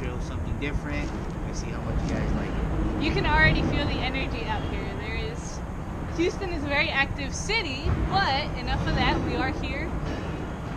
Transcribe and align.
Astros, 0.00 0.22
something 0.22 0.58
different. 0.60 1.10
I 1.48 1.52
see 1.52 1.66
how 1.66 1.80
much 1.82 2.02
you 2.02 2.14
guys 2.14 2.32
like 2.32 2.48
it. 2.48 3.02
You 3.02 3.12
can 3.12 3.26
already 3.26 3.62
feel 3.62 3.86
the 3.86 4.00
energy 4.00 4.44
out 4.46 4.62
here. 4.72 4.94
There 5.00 5.16
is 5.16 5.60
Houston 6.16 6.52
is 6.52 6.64
a 6.64 6.68
very 6.68 6.88
active 6.88 7.34
city, 7.34 7.84
but 8.08 8.44
enough 8.58 8.86
of 8.86 8.94
that. 8.94 9.20
We 9.26 9.36
are 9.36 9.50
here. 9.62 9.90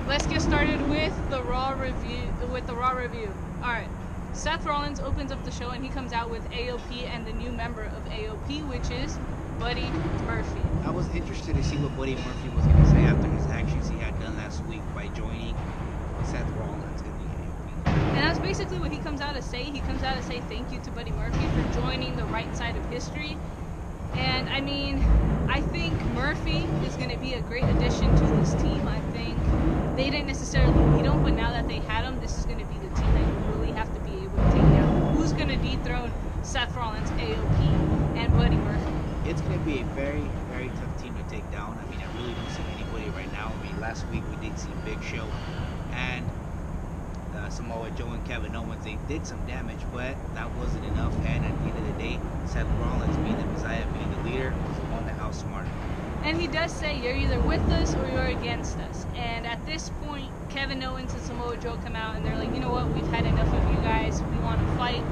Let's 0.07 0.27
get 0.27 0.41
started 0.41 0.89
with 0.89 1.13
the 1.29 1.41
Raw 1.43 1.71
review. 1.71 2.21
With 2.51 2.67
the 2.67 2.75
Raw 2.75 2.91
review. 2.91 3.33
All 3.61 3.69
right. 3.69 3.87
Seth 4.33 4.65
Rollins 4.65 4.99
opens 4.99 5.31
up 5.31 5.43
the 5.45 5.51
show 5.51 5.69
and 5.69 5.83
he 5.83 5.89
comes 5.89 6.11
out 6.11 6.29
with 6.29 6.43
AOP 6.51 7.07
and 7.07 7.25
the 7.25 7.33
new 7.33 7.51
member 7.51 7.83
of 7.83 8.03
AOP, 8.05 8.67
which 8.67 8.89
is 8.89 9.17
Buddy 9.59 9.89
Murphy. 10.25 10.61
I 10.83 10.89
was 10.89 11.07
interested 11.15 11.55
to 11.55 11.63
see 11.63 11.77
what 11.77 11.95
Buddy 11.95 12.15
Murphy 12.15 12.49
was 12.49 12.65
going 12.65 12.77
to 12.77 12.89
say 12.89 13.03
after 13.03 13.27
his 13.29 13.45
actions 13.47 13.87
he 13.87 13.97
had 13.99 14.19
done 14.19 14.35
last 14.37 14.63
week 14.65 14.81
by 14.93 15.07
joining 15.09 15.55
Seth 16.25 16.49
Rollins 16.57 17.01
in 17.01 17.13
the 17.19 17.23
AOP. 17.23 17.87
And 18.15 18.17
that's 18.17 18.39
basically 18.53 18.77
what 18.77 18.91
he 18.91 18.99
comes 18.99 19.19
out 19.19 19.33
to 19.33 19.41
say. 19.41 19.63
He 19.63 19.79
comes 19.79 20.03
out 20.03 20.15
to 20.15 20.21
say 20.21 20.39
thank 20.41 20.71
you 20.71 20.79
to 20.81 20.91
Buddy 20.91 21.09
Murphy 21.09 21.43
for 21.55 21.81
joining 21.81 22.15
the 22.15 22.25
right 22.25 22.55
side 22.55 22.75
of 22.75 22.85
history. 22.85 23.35
And 24.13 24.47
I 24.47 24.61
mean, 24.61 24.99
I 25.49 25.59
think 25.59 25.99
Murphy 26.13 26.59
is 26.85 26.95
going 26.97 27.09
to 27.09 27.17
be 27.17 27.33
a 27.33 27.41
great 27.41 27.63
addition 27.63 28.15
to 28.15 28.23
this 28.37 28.53
team. 28.61 28.87
I 28.87 28.99
think 29.09 29.39
they 29.95 30.11
didn't 30.11 30.27
necessarily 30.27 30.71
need 30.95 31.05
him, 31.05 31.23
but 31.23 31.33
now 31.33 31.49
that 31.49 31.67
they 31.67 31.77
had 31.77 32.05
him, 32.05 32.19
this 32.21 32.37
is 32.37 32.45
going 32.45 32.59
to 32.59 32.65
be 32.65 32.75
the 32.75 32.93
team 32.93 33.11
that 33.15 33.25
you 33.25 33.55
really 33.55 33.71
have 33.71 33.91
to 33.91 33.99
be 34.01 34.23
able 34.23 34.37
to 34.37 34.51
take 34.51 34.61
down. 34.61 35.15
Who's 35.15 35.33
going 35.33 35.49
to 35.49 35.57
dethrone 35.57 36.13
Seth 36.43 36.75
Rollins, 36.75 37.09
AOP, 37.09 38.17
and 38.17 38.31
Buddy 38.33 38.57
Murphy? 38.57 39.31
It's 39.31 39.41
going 39.41 39.57
to 39.57 39.65
be 39.65 39.81
a 39.81 39.85
very, 39.97 40.29
very 40.51 40.67
tough 40.67 41.01
team 41.01 41.15
to 41.15 41.23
take 41.27 41.49
down. 41.51 41.75
I 41.81 41.89
mean, 41.89 41.99
I 41.99 42.21
really 42.21 42.35
don't 42.35 42.51
see 42.51 42.61
anybody 42.77 43.09
right 43.17 43.31
now. 43.33 43.51
I 43.51 43.63
mean, 43.65 43.81
last 43.81 44.07
week 44.09 44.21
we 44.29 44.47
did 44.47 44.59
see 44.59 44.69
Big 44.85 45.01
Show 45.01 45.25
and 45.93 46.23
Samoa 47.53 47.91
Joe 47.91 48.07
and 48.07 48.25
Kevin 48.25 48.55
Owens. 48.55 48.83
They 48.83 48.97
did 49.07 49.27
some 49.27 49.45
damage, 49.45 49.79
but 49.93 50.15
that 50.33 50.51
wasn't 50.55 50.85
enough. 50.85 51.13
And 51.25 51.45
at 51.45 51.53
the 51.59 51.69
end 51.69 51.77
of 51.77 51.85
the 51.85 52.03
day, 52.03 52.19
Seth 52.47 52.67
Rollins, 52.81 53.15
being 53.17 53.37
the 53.37 53.45
Messiah, 53.45 53.85
being 53.93 54.09
the 54.11 54.29
leader, 54.29 54.49
was 54.67 54.79
on 54.79 54.85
the 54.85 54.93
one 54.95 55.05
that 55.05 55.19
outsmarted. 55.19 55.71
And 56.23 56.41
he 56.41 56.47
does 56.47 56.71
say 56.71 56.99
you're 56.99 57.15
either 57.15 57.39
with 57.41 57.61
us 57.69 57.93
or 57.93 58.07
you're 58.07 58.39
against 58.39 58.77
us. 58.79 59.05
And 59.15 59.45
at 59.45 59.63
this 59.67 59.91
point, 60.01 60.31
Kevin 60.49 60.81
Owens 60.83 61.13
and 61.13 61.21
Samoa 61.21 61.57
Joe 61.57 61.77
come 61.83 61.95
out 61.95 62.15
and 62.15 62.25
they're 62.25 62.37
like, 62.37 62.53
you 62.53 62.59
know 62.59 62.71
what, 62.71 62.87
we've 62.89 63.07
had 63.07 63.25
enough 63.25 63.53
of 63.53 63.69
you 63.69 63.77
guys. 63.81 64.21
We 64.23 64.37
want 64.37 64.59
to 64.59 64.75
fight. 64.75 65.03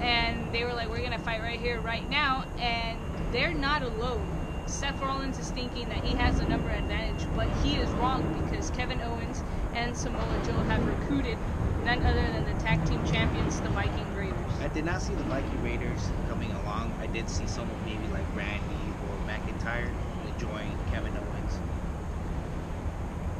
And 0.00 0.52
they 0.52 0.64
were 0.64 0.74
like, 0.74 0.88
we're 0.88 1.02
gonna 1.02 1.18
fight 1.18 1.40
right 1.40 1.58
here, 1.58 1.80
right 1.80 2.08
now. 2.08 2.44
And 2.58 2.98
they're 3.32 3.54
not 3.54 3.82
alone. 3.82 4.30
Seth 4.66 5.00
Rollins 5.00 5.38
is 5.38 5.50
thinking 5.50 5.88
that 5.88 6.04
he 6.04 6.14
has 6.16 6.38
a 6.38 6.48
number 6.48 6.70
advantage, 6.70 7.26
but 7.34 7.48
he 7.62 7.76
is 7.76 7.88
wrong 7.92 8.22
because 8.44 8.70
Kevin 8.70 9.00
Owens 9.00 9.42
and 9.74 9.96
Samoa 9.96 10.42
Joe 10.46 10.52
have 10.52 10.86
recruited 10.86 11.36
none 11.84 12.02
other 12.04 12.22
than 12.22 12.44
the 12.44 12.62
tag 12.62 12.84
team 12.86 13.04
champions, 13.06 13.60
the 13.60 13.68
Viking 13.70 14.16
Raiders. 14.16 14.34
I 14.60 14.68
did 14.68 14.84
not 14.84 15.02
see 15.02 15.14
the 15.14 15.24
Viking 15.24 15.62
Raiders 15.62 16.08
coming 16.28 16.50
along. 16.52 16.92
I 17.00 17.06
did 17.06 17.28
see 17.28 17.46
someone 17.46 17.78
maybe 17.84 18.06
like 18.12 18.24
Randy 18.34 18.74
or 19.08 19.16
McIntyre 19.28 19.90
join 20.38 20.66
Kevin 20.90 21.12
Owens 21.16 21.58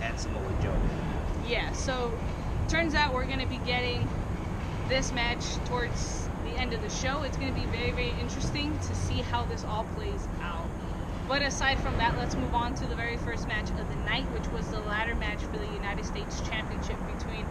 and 0.01 0.19
Samoa 0.19 0.63
Joe. 0.63 0.75
Yeah, 1.47 1.73
so 1.73 2.13
turns 2.69 2.95
out 2.95 3.13
we're 3.13 3.27
going 3.27 3.41
to 3.41 3.47
be 3.47 3.59
getting 3.59 4.09
this 4.89 5.13
match 5.13 5.45
towards 5.67 6.29
the 6.45 6.51
end 6.53 6.73
of 6.73 6.83
the 6.83 6.91
show. 6.91 7.23
It's 7.23 7.37
going 7.37 7.53
to 7.53 7.61
be 7.61 7.67
very, 7.67 7.91
very 7.91 8.15
interesting 8.21 8.79
to 8.79 8.95
see 8.95 9.23
how 9.23 9.45
this 9.47 9.65
all 9.65 9.85
plays 9.97 10.29
out. 10.41 10.64
But 11.27 11.41
aside 11.41 11.79
from 11.79 11.97
that, 11.97 12.19
let's 12.19 12.35
move 12.35 12.55
on 12.55 12.75
to 12.75 12.87
the 12.87 12.95
very 12.95 13.17
first 13.17 13.49
match 13.49 13.71
of 13.71 13.89
the 13.89 13.97
night, 14.05 14.25
which 14.33 14.47
was 14.49 14.69
the 14.69 14.81
ladder 14.81 15.15
match 15.15 15.41
for 15.41 15.57
the 15.57 15.67
United 15.73 16.05
States 16.05 16.41
Championship 16.43 16.97
between 17.17 17.47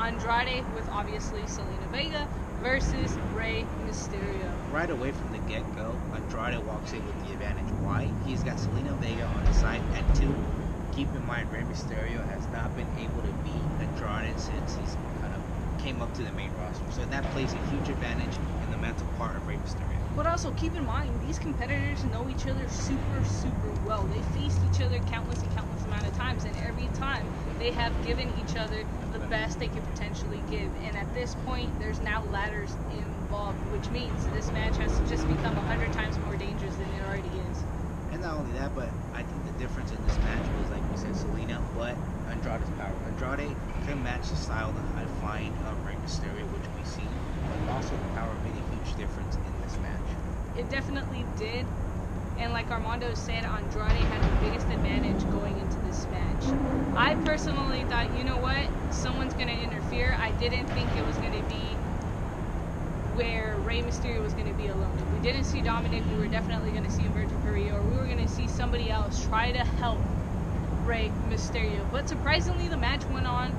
Andrade, 0.00 0.64
with 0.74 0.88
obviously 0.88 1.42
Zelina 1.42 1.86
Vega, 1.92 2.26
versus 2.62 3.12
Rey 3.34 3.66
Mysterio. 3.86 4.50
Right 4.72 4.88
away 4.88 5.12
from 5.12 5.30
the 5.32 5.38
get 5.40 5.62
go, 5.76 5.94
Andrade 6.14 6.64
walks 6.64 6.92
in 6.92 7.04
with 7.06 7.26
the 7.26 7.34
advantage. 7.34 7.70
Why? 7.84 8.08
He's 8.26 8.42
got 8.42 8.56
Zelina 8.56 8.96
Vega 8.96 9.24
on 9.24 9.46
his 9.46 9.56
side, 9.56 9.82
and 9.94 10.16
two, 10.16 10.34
keep 10.96 11.08
in 11.14 11.26
mind, 11.26 11.52
Rey 11.52 11.62
Mysterio 11.62 12.26
has 12.30 12.46
not 12.48 12.74
been 12.76 12.88
able 12.98 13.20
to 13.20 13.32
beat 13.44 13.62
Andrade 13.84 14.40
since 14.40 14.76
he's 14.76 14.96
kind 15.20 15.34
of 15.34 15.84
came 15.84 16.00
up 16.00 16.12
to 16.14 16.22
the 16.22 16.32
main 16.32 16.50
roster. 16.58 16.84
So 16.92 17.04
that 17.04 17.24
plays 17.32 17.52
a 17.52 17.58
huge 17.68 17.90
advantage 17.90 18.34
in 18.64 18.70
the 18.70 18.78
mental 18.78 19.06
part 19.18 19.36
of 19.36 19.46
Rey 19.46 19.56
Mysterio. 19.56 19.97
But 20.16 20.26
also 20.26 20.50
keep 20.52 20.74
in 20.74 20.84
mind, 20.84 21.10
these 21.26 21.38
competitors 21.38 22.04
know 22.04 22.28
each 22.28 22.46
other 22.46 22.68
super, 22.68 23.24
super 23.24 23.70
well. 23.86 24.04
They 24.04 24.22
faced 24.38 24.60
each 24.72 24.80
other 24.84 24.98
countless 25.10 25.42
and 25.42 25.54
countless 25.54 25.84
amount 25.84 26.06
of 26.06 26.16
times, 26.16 26.44
and 26.44 26.54
every 26.66 26.88
time 26.94 27.24
they 27.58 27.70
have 27.72 27.92
given 28.04 28.32
each 28.40 28.56
other 28.56 28.84
the 29.12 29.20
best 29.26 29.58
they 29.58 29.68
could 29.68 29.84
potentially 29.94 30.40
give. 30.50 30.70
And 30.84 30.96
at 30.96 31.12
this 31.14 31.34
point, 31.46 31.70
there's 31.80 32.00
now 32.00 32.22
ladders 32.32 32.74
involved, 32.90 33.58
which 33.72 33.88
means 33.90 34.26
this 34.28 34.50
match 34.52 34.76
has 34.78 34.98
just 35.08 35.26
become 35.28 35.56
a 35.56 35.62
hundred 35.62 35.92
times 35.92 36.18
more 36.20 36.36
dangerous 36.36 36.74
than 36.74 36.86
it 36.86 37.02
already 37.06 37.28
is. 37.50 37.62
And 38.12 38.22
not 38.22 38.38
only 38.38 38.52
that, 38.58 38.74
but 38.74 38.88
I 39.14 39.22
think 39.22 39.44
the 39.44 39.58
difference 39.58 39.92
in 39.92 40.02
this 40.04 40.18
match 40.18 40.44
was, 40.58 40.70
like 40.70 40.82
we 40.90 40.96
said, 40.96 41.12
Zelina, 41.12 41.60
but 41.76 41.94
Andrade's 42.30 42.70
power. 42.78 42.94
Andrade 43.06 43.54
can 43.86 44.02
match 44.02 44.28
the 44.30 44.36
style 44.36 44.72
that 44.72 44.88
I 44.96 45.04
find 45.20 45.52
of 45.68 45.76
Rey 45.86 45.94
Mysterio, 46.04 46.44
which 46.52 46.68
we 46.76 46.84
see, 46.84 47.08
but 47.48 47.72
also 47.72 47.96
the 47.96 48.10
power 48.16 48.32
made 48.44 48.56
a 48.56 48.67
huge 48.78 48.96
difference 48.96 49.36
in 49.36 49.60
this 49.62 49.76
match. 49.78 50.00
It 50.56 50.68
definitely 50.70 51.24
did. 51.36 51.66
And 52.38 52.52
like 52.52 52.70
Armando 52.70 53.14
said, 53.14 53.44
Andrade 53.44 53.90
had 53.90 54.22
the 54.22 54.46
biggest 54.46 54.66
advantage 54.68 55.28
going 55.30 55.58
into 55.58 55.76
this 55.86 56.06
match. 56.06 56.44
I 56.96 57.14
personally 57.24 57.84
thought, 57.84 58.16
you 58.16 58.24
know 58.24 58.38
what, 58.38 58.68
someone's 58.94 59.34
going 59.34 59.48
to 59.48 59.60
interfere. 59.60 60.16
I 60.18 60.30
didn't 60.32 60.66
think 60.68 60.88
it 60.96 61.04
was 61.04 61.16
going 61.16 61.32
to 61.32 61.42
be 61.48 61.76
where 63.16 63.56
Rey 63.58 63.82
Mysterio 63.82 64.22
was 64.22 64.34
going 64.34 64.46
to 64.46 64.54
be 64.54 64.68
alone. 64.68 64.96
If 64.96 65.12
we 65.12 65.18
didn't 65.18 65.44
see 65.44 65.60
Dominic, 65.60 66.04
we 66.12 66.18
were 66.18 66.28
definitely 66.28 66.70
going 66.70 66.84
to 66.84 66.90
see 66.90 67.02
Humberto 67.02 67.42
Carrillo, 67.42 67.76
or 67.76 67.82
we 67.82 67.96
were 67.96 68.04
going 68.04 68.24
to 68.24 68.28
see 68.28 68.46
somebody 68.46 68.90
else 68.90 69.24
try 69.26 69.50
to 69.50 69.58
help 69.58 69.98
Rey 70.84 71.10
Mysterio. 71.28 71.84
But 71.90 72.08
surprisingly, 72.08 72.68
the 72.68 72.76
match 72.76 73.04
went 73.06 73.26
on 73.26 73.52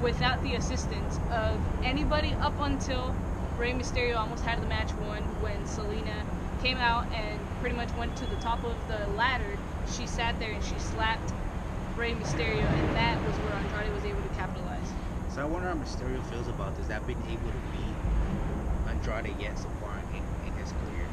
without 0.00 0.40
the 0.44 0.54
assistance 0.54 1.18
of 1.32 1.58
anybody 1.84 2.34
up 2.34 2.54
until 2.60 3.14
Rey 3.58 3.72
Mysterio 3.72 4.16
almost 4.16 4.44
had 4.44 4.60
the 4.60 4.66
match 4.66 4.94
won 4.96 5.22
when 5.40 5.58
Zelina 5.64 6.14
came 6.62 6.78
out 6.78 7.04
and 7.12 7.38
pretty 7.60 7.76
much 7.76 7.92
went 7.96 8.16
to 8.16 8.26
the 8.26 8.36
top 8.36 8.64
of 8.64 8.76
the 8.88 9.06
ladder. 9.16 9.58
She 9.96 10.06
sat 10.06 10.38
there 10.40 10.52
and 10.52 10.62
she 10.64 10.78
slapped 10.78 11.32
Rey 11.96 12.14
Mysterio, 12.14 12.66
and 12.66 12.96
that 12.96 13.22
was 13.26 13.36
where 13.36 13.52
Andrade 13.52 13.92
was 13.92 14.04
able 14.04 14.22
to 14.22 14.28
capitalize. 14.30 14.92
So 15.34 15.42
I 15.42 15.44
wonder 15.44 15.68
how 15.68 15.74
Mysterio 15.74 16.24
feels 16.26 16.48
about 16.48 16.74
this. 16.76 16.86
That 16.88 17.06
been 17.06 17.22
able 17.30 17.50
to 17.50 17.62
beat 17.70 17.94
Andrade 18.88 19.34
yet 19.38 19.58
so 19.58 19.68
far 19.80 19.92
in, 20.12 20.24
in 20.46 20.52
his 20.58 20.72
career. 20.72 21.08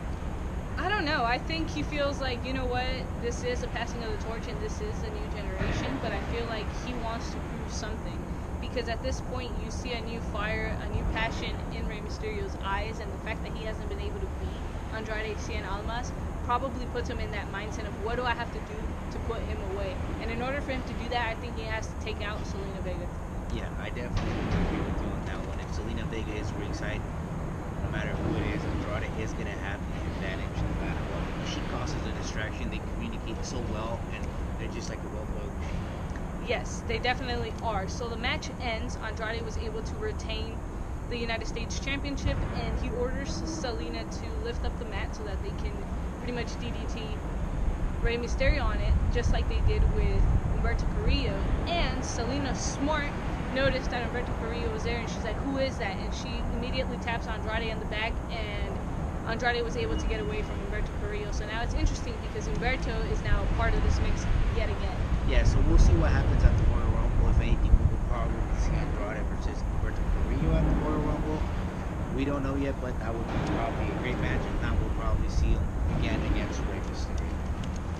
I 0.78 0.88
don't 0.88 1.06
know. 1.06 1.26
I 1.26 1.38
think 1.38 1.70
he 1.70 1.84
feels 1.84 2.22
like, 2.22 2.46
you 2.46 2.54
know 2.54 2.66
what, 2.66 2.86
this 3.22 3.44
is 3.44 3.64
a 3.64 3.68
passing 3.68 4.02
of 4.04 4.18
the 4.18 4.24
torch 4.26 4.48
and 4.48 4.60
this 4.62 4.80
is 4.80 5.04
a 5.04 5.10
new 5.10 5.28
generation, 5.36 6.00
but 6.02 6.14
I 6.14 6.20
feel 6.32 6.46
like 6.46 6.66
he 6.86 6.94
wants 6.94 7.30
to 7.32 7.38
prove 7.38 7.72
something. 7.72 8.29
Because 8.70 8.88
at 8.88 9.02
this 9.02 9.20
point, 9.34 9.52
you 9.64 9.72
see 9.72 9.94
a 9.94 10.02
new 10.02 10.20
fire, 10.32 10.78
a 10.80 10.90
new 10.96 11.04
passion 11.12 11.56
in 11.74 11.88
Rey 11.88 12.02
Mysterio's 12.02 12.56
eyes, 12.64 13.00
and 13.00 13.12
the 13.12 13.18
fact 13.26 13.44
that 13.44 13.52
he 13.54 13.66
hasn't 13.66 13.90
been 13.90 14.00
able 14.00 14.20
to 14.20 14.30
beat 14.40 14.62
Andrade 14.94 15.38
Cien 15.38 15.66
Almas 15.66 16.12
probably 16.46 16.86
puts 16.94 17.10
him 17.10 17.20
in 17.20 17.32
that 17.32 17.52
mindset 17.52 17.88
of 17.88 17.94
what 18.06 18.16
do 18.16 18.24
I 18.24 18.34
have 18.34 18.52
to 18.54 18.60
do 18.60 18.78
to 19.12 19.20
put 19.26 19.42
him 19.42 19.58
away. 19.74 19.96
And 20.22 20.30
in 20.30 20.42
order 20.42 20.62
for 20.62 20.72
him 20.72 20.84
to 20.84 20.94
do 20.94 21.10
that, 21.10 21.30
I 21.30 21.36
think 21.42 21.58
he 21.58 21.64
has 21.64 21.88
to 21.88 21.94
take 22.06 22.22
out 22.22 22.38
Zelina 22.46 22.82
Vega. 22.82 23.08
Yeah, 23.54 23.70
I 23.82 23.90
definitely 23.90 24.38
agree 24.62 24.82
with 24.86 25.02
you 25.02 25.10
on 25.18 25.26
that 25.26 25.42
one. 25.50 25.60
If 25.62 25.70
Zelina 25.74 26.06
Vega 26.14 26.34
is 26.38 26.52
ringside, 26.54 27.02
no 27.84 27.90
matter 27.90 28.10
who 28.10 28.38
it 28.38 28.54
is, 28.54 28.62
Andrade 28.66 29.10
is 29.20 29.34
going 29.34 29.50
to 29.50 29.60
have 29.66 29.82
the 29.82 30.02
advantage 30.14 30.58
no 30.62 30.74
matter 30.86 31.02
what. 31.10 31.26
She 31.50 31.62
causes 31.74 32.02
a 32.06 32.14
distraction. 32.22 32.70
They 32.70 32.82
communicate 32.94 33.44
so 33.46 33.58
well, 33.74 34.00
and 34.14 34.22
they're 34.60 34.74
just 34.74 34.90
like 34.90 35.00
a 35.00 35.10
well-oiled 35.10 35.54
machine. 35.58 35.89
Yes, 36.50 36.82
they 36.88 36.98
definitely 36.98 37.54
are. 37.62 37.88
So 37.88 38.10
the 38.10 38.18
match 38.18 38.50
ends. 38.60 38.98
Andrade 39.06 39.46
was 39.46 39.56
able 39.56 39.84
to 39.84 39.96
retain 39.98 40.58
the 41.08 41.16
United 41.16 41.46
States 41.46 41.80
Championship, 41.80 42.38
and 42.58 42.76
he 42.80 42.90
orders 42.90 43.30
Zelina 43.30 44.10
to 44.20 44.36
lift 44.44 44.66
up 44.66 44.76
the 44.80 44.86
mat 44.86 45.14
so 45.16 45.24
that 45.26 45.44
they 45.44 45.52
can 45.52 45.86
pretty 46.18 46.34
much 46.34 46.58
DDT 46.58 47.20
Rey 48.02 48.18
Mysterio 48.18 48.64
on 48.64 48.82
it, 48.82 48.96
just 49.14 49.32
like 49.32 49.48
they 49.48 49.62
did 49.62 49.84
with 49.94 50.24
Humberto 50.52 50.90
Carrillo. 50.92 51.38
And 51.68 52.02
Zelina 52.02 52.56
Smart 52.56 53.14
noticed 53.54 53.92
that 53.92 54.02
Humberto 54.02 54.34
Carrillo 54.40 54.72
was 54.72 54.82
there, 54.82 54.98
and 54.98 55.08
she's 55.08 55.26
like, 55.26 55.38
"Who 55.38 55.60
is 55.60 55.78
that?" 55.78 56.00
And 56.00 56.12
she 56.12 56.42
immediately 56.52 56.98
taps 56.98 57.28
Andrade 57.28 57.72
on 57.72 57.78
the 57.80 57.86
back, 57.86 58.14
and 58.32 58.74
Andrade 59.30 59.64
was 59.64 59.78
able 59.78 59.98
to 59.98 60.08
get 60.08 60.20
away 60.20 60.42
from 60.42 60.58
Humberto 60.58 60.90
Carrillo. 61.00 61.30
So 61.32 61.46
now 61.46 61.62
it's 61.62 61.76
interesting 61.76 62.18
because 62.20 62.48
Humberto 62.48 63.06
is 63.08 63.22
now 63.22 63.46
part 63.56 63.76
of 63.76 63.84
this 63.84 64.00
mix 64.02 64.26
yet 64.56 64.70
again. 64.70 65.09
Yeah, 65.30 65.44
so 65.44 65.62
we'll 65.70 65.78
see 65.78 65.94
what 66.02 66.10
happens 66.10 66.44
at 66.44 66.58
the 66.58 66.64
Royal 66.74 66.90
Rumble. 66.90 67.30
If 67.30 67.40
anything, 67.40 67.70
we 67.70 67.86
will 67.86 68.02
probably 68.10 68.34
see 68.58 68.74
Andrade 68.74 69.22
versus 69.30 69.62
Humberto 69.62 70.02
Carrillo 70.18 70.58
at 70.58 70.66
the 70.66 70.76
Royal 70.82 71.06
Rumble. 71.06 71.38
We 72.18 72.26
don't 72.26 72.42
know 72.42 72.56
yet, 72.56 72.74
but 72.82 72.98
that 72.98 73.14
would 73.14 73.28
be 73.30 73.38
probably 73.54 73.94
a 73.94 73.98
great 74.02 74.18
match. 74.26 74.42
If 74.42 74.62
not, 74.66 74.74
we'll 74.82 74.90
probably 74.98 75.30
see 75.30 75.54
him 75.54 75.62
again 76.00 76.18
against 76.34 76.58
Rey 76.66 76.82
Mysterio. 76.90 77.30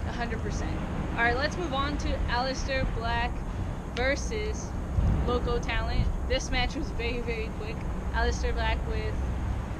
100%. 0.10 0.66
All 1.14 1.24
right, 1.24 1.38
let's 1.38 1.56
move 1.56 1.72
on 1.72 2.00
to 2.00 2.10
Aleister 2.34 2.82
Black 2.98 3.30
versus 3.94 4.66
Loco 5.28 5.60
Talent. 5.60 6.08
This 6.30 6.50
match 6.50 6.76
was 6.76 6.90
very, 6.98 7.22
very 7.22 7.52
quick. 7.62 7.78
Aleister 8.18 8.56
Black 8.56 8.82
with 8.90 9.14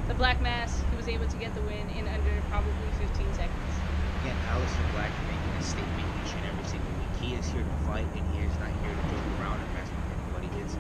the 0.08 0.14
Black 0.14 0.40
Mass, 0.40 0.84
he 0.92 0.98
was 0.98 1.08
able 1.08 1.26
to 1.26 1.38
get 1.38 1.56
the 1.56 1.62
win 1.62 1.90
in 1.98 2.08
under 2.14 2.42
probably 2.54 2.72
15 3.02 3.10
seconds. 3.34 3.74
Again, 4.22 4.38
Aleister 4.54 4.86
Black 4.94 5.10
making 5.26 5.58
a 5.58 5.64
statement 5.64 6.06
each 6.22 6.34
and 6.38 6.46
every 6.46 6.70
single. 6.70 6.99
He 7.30 7.36
is 7.36 7.48
here 7.52 7.62
to 7.62 7.86
fight, 7.86 8.08
and 8.18 8.26
he 8.34 8.42
is 8.42 8.58
not 8.58 8.74
here 8.82 8.90
to 8.90 9.04
joke 9.14 9.22
around 9.38 9.62
and 9.62 9.70
mess 9.78 9.86
with 9.86 10.02
anybody. 10.18 10.50
It's 10.66 10.74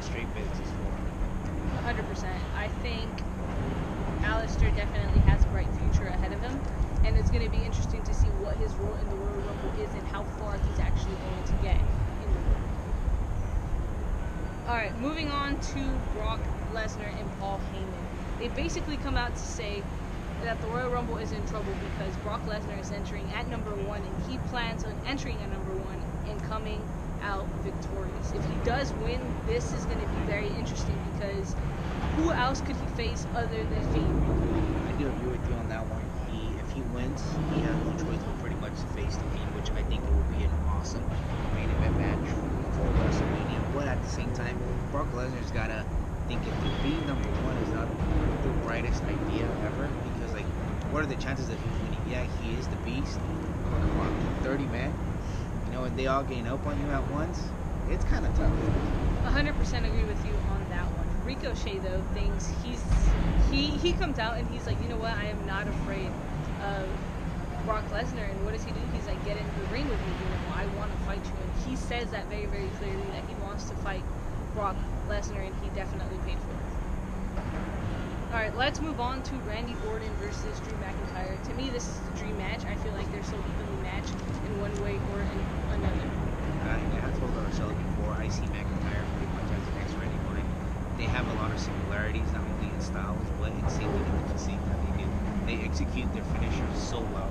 straight 0.00 0.32
business 0.32 0.70
for 0.80 0.88
him. 0.88 1.04
100%. 1.84 2.24
I 2.56 2.68
think 2.80 3.10
Aleister 4.24 4.74
definitely 4.74 5.20
has 5.28 5.44
a 5.44 5.48
bright 5.48 5.68
future 5.76 6.08
ahead 6.08 6.32
of 6.32 6.40
him, 6.40 6.58
and 7.04 7.18
it's 7.18 7.28
going 7.28 7.44
to 7.44 7.50
be 7.50 7.62
interesting 7.62 8.02
to 8.02 8.14
see 8.14 8.28
what 8.40 8.56
his 8.56 8.72
role 8.76 8.94
in 8.96 9.10
the 9.10 9.16
Royal 9.28 9.44
Rumble 9.44 9.76
is 9.76 9.92
and 9.92 10.08
how 10.08 10.22
far 10.40 10.56
he's 10.56 10.80
actually 10.80 11.20
going 11.20 11.44
to 11.52 11.56
get 11.60 11.76
All 14.66 14.76
right, 14.76 14.98
moving 15.00 15.30
on 15.30 15.60
to 15.60 15.80
Brock 16.16 16.40
Lesnar 16.72 17.12
and 17.12 17.38
Paul 17.38 17.60
Heyman. 17.74 18.40
They 18.40 18.48
basically 18.48 18.96
come 18.96 19.18
out 19.18 19.36
to 19.36 19.38
say 19.38 19.82
that 20.44 20.60
the 20.60 20.66
Royal 20.68 20.90
Rumble 20.90 21.16
is 21.16 21.32
in 21.32 21.40
trouble 21.48 21.72
because 21.96 22.14
Brock 22.18 22.44
Lesnar 22.44 22.78
is 22.78 22.92
entering 22.92 23.24
at 23.32 23.48
number 23.48 23.70
one, 23.88 24.02
and 24.02 24.30
he 24.30 24.36
plans 24.52 24.84
on 24.84 24.92
entering 25.06 25.38
at 25.40 25.48
number 25.50 25.72
one 25.72 25.96
and 26.28 26.36
coming 26.44 26.80
out 27.22 27.48
victorious. 27.64 28.32
If 28.36 28.44
he 28.44 28.56
does 28.60 28.92
win, 29.00 29.20
this 29.46 29.72
is 29.72 29.88
going 29.88 30.00
to 30.00 30.06
be 30.06 30.22
very 30.28 30.48
interesting 30.60 31.00
because 31.16 31.56
who 32.20 32.30
else 32.30 32.60
could 32.60 32.76
he 32.76 32.86
face 32.92 33.26
other 33.34 33.56
than 33.56 33.82
Fiend? 33.96 34.20
I 34.84 34.92
do 35.00 35.08
agree 35.08 35.32
with 35.32 35.44
you 35.48 35.56
on 35.56 35.68
that 35.72 35.80
one. 35.88 36.04
He, 36.28 36.52
if 36.60 36.68
he 36.76 36.84
wins, 36.92 37.24
he 37.56 37.64
has 37.64 37.76
no 37.80 37.96
choice 38.04 38.20
but 38.20 38.36
pretty 38.44 38.60
much 38.60 38.76
to 38.76 38.88
face 38.92 39.16
the 39.16 39.24
Fiend, 39.32 39.48
which 39.56 39.72
I 39.72 39.80
think 39.88 40.04
it 40.04 40.12
will 40.12 40.28
be 40.28 40.44
an 40.44 40.52
awesome 40.68 41.04
main 41.56 41.72
event 41.72 41.96
match 41.96 42.28
for 42.76 42.84
WrestleMania. 43.00 43.64
But 43.72 43.88
at 43.88 43.96
the 44.04 44.12
same 44.12 44.28
time, 44.36 44.60
Brock 44.92 45.08
Lesnar's 45.16 45.50
gotta 45.56 45.88
think 46.28 46.44
if 46.44 46.52
the 46.60 46.70
Fiend 46.84 47.08
number 47.08 47.32
one 47.48 47.56
is 47.64 47.72
not 47.72 47.88
the 48.44 48.52
brightest 48.68 49.00
idea 49.08 49.48
ever, 49.64 49.88
what 50.94 51.02
are 51.02 51.06
the 51.10 51.16
chances 51.16 51.50
of 51.50 51.58
him 51.58 51.72
winning? 51.82 51.98
Yeah, 52.08 52.22
he 52.38 52.54
is 52.54 52.68
the 52.68 52.76
Beast. 52.86 53.18
But 53.66 53.80
come 53.82 53.98
on, 53.98 54.14
30 54.44 54.62
men. 54.66 54.94
You 55.66 55.72
know, 55.72 55.82
and 55.82 55.98
they 55.98 56.06
all 56.06 56.22
gain 56.22 56.46
up 56.46 56.64
on 56.64 56.80
you 56.80 56.88
at 56.92 57.02
once. 57.10 57.42
It's 57.90 58.04
kind 58.04 58.24
of 58.24 58.30
tough. 58.38 58.54
100% 59.26 59.90
agree 59.90 60.04
with 60.04 60.24
you 60.24 60.38
on 60.54 60.62
that 60.70 60.86
one. 60.94 61.02
Ricochet 61.26 61.78
though 61.78 62.00
thinks 62.14 62.52
he's 62.62 62.78
he 63.50 63.74
he 63.82 63.92
comes 63.92 64.20
out 64.20 64.38
and 64.38 64.48
he's 64.50 64.66
like, 64.66 64.80
you 64.82 64.88
know 64.88 64.96
what? 64.96 65.10
I 65.18 65.24
am 65.24 65.44
not 65.46 65.66
afraid 65.66 66.12
of 66.62 66.86
Brock 67.66 67.82
Lesnar. 67.90 68.30
And 68.30 68.44
what 68.44 68.54
does 68.54 68.62
he 68.62 68.70
do? 68.70 68.78
He's 68.94 69.06
like, 69.08 69.18
get 69.24 69.36
in 69.36 69.46
the 69.58 69.66
ring 69.74 69.88
with 69.88 69.98
me. 69.98 70.12
You 70.14 70.30
know, 70.30 70.54
I 70.54 70.66
want 70.78 70.92
to 70.94 70.98
fight 71.10 71.24
you. 71.26 71.34
And 71.42 71.50
he 71.66 71.74
says 71.74 72.06
that 72.12 72.30
very 72.30 72.46
very 72.46 72.70
clearly 72.78 73.10
that 73.18 73.26
he 73.26 73.34
wants 73.42 73.64
to 73.66 73.74
fight 73.82 74.04
Brock 74.54 74.76
Lesnar, 75.10 75.42
and 75.42 75.54
he 75.58 75.74
definitely 75.74 76.22
paid 76.22 76.38
for 76.38 76.54
it. 76.54 76.74
All 78.34 78.40
right, 78.40 78.56
let's 78.56 78.80
move 78.80 78.98
on 78.98 79.22
to 79.30 79.34
Randy 79.46 79.76
Orton 79.86 80.10
versus 80.18 80.58
Drew 80.66 80.74
McIntyre. 80.82 81.40
To 81.46 81.54
me, 81.54 81.70
this 81.70 81.86
is 81.86 82.00
the 82.00 82.18
dream 82.18 82.36
match. 82.36 82.64
I 82.66 82.74
feel 82.82 82.90
like 82.94 83.06
they're 83.12 83.22
so 83.22 83.38
evenly 83.38 83.82
matched 83.86 84.10
in 84.10 84.60
one 84.60 84.74
way 84.82 84.98
or 85.14 85.22
in 85.22 85.38
another. 85.70 86.10
Uh, 86.66 86.74
yeah, 86.98 87.06
I 87.06 87.14
told 87.14 87.30
ourselves 87.46 87.78
before, 87.94 88.10
I 88.18 88.26
see 88.26 88.42
McIntyre 88.50 89.06
pretty 89.14 89.30
much 89.38 89.54
as 89.54 89.62
the 89.70 89.74
next 89.78 89.94
Randy 90.02 90.18
Orton. 90.26 90.42
They 90.98 91.06
have 91.06 91.30
a 91.30 91.34
lot 91.38 91.54
of 91.54 91.60
similarities, 91.62 92.26
not 92.34 92.42
only 92.42 92.74
in 92.74 92.80
styles, 92.82 93.22
but 93.38 93.54
in 93.54 93.62
safety 93.70 94.02
and 94.02 94.18
the 94.26 94.34
physique 94.34 94.64
that 94.66 94.82
they 94.82 94.92
do. 94.98 95.08
They 95.46 95.62
execute 95.62 96.10
their 96.10 96.26
finishers 96.34 96.74
so 96.74 97.06
well. 97.14 97.30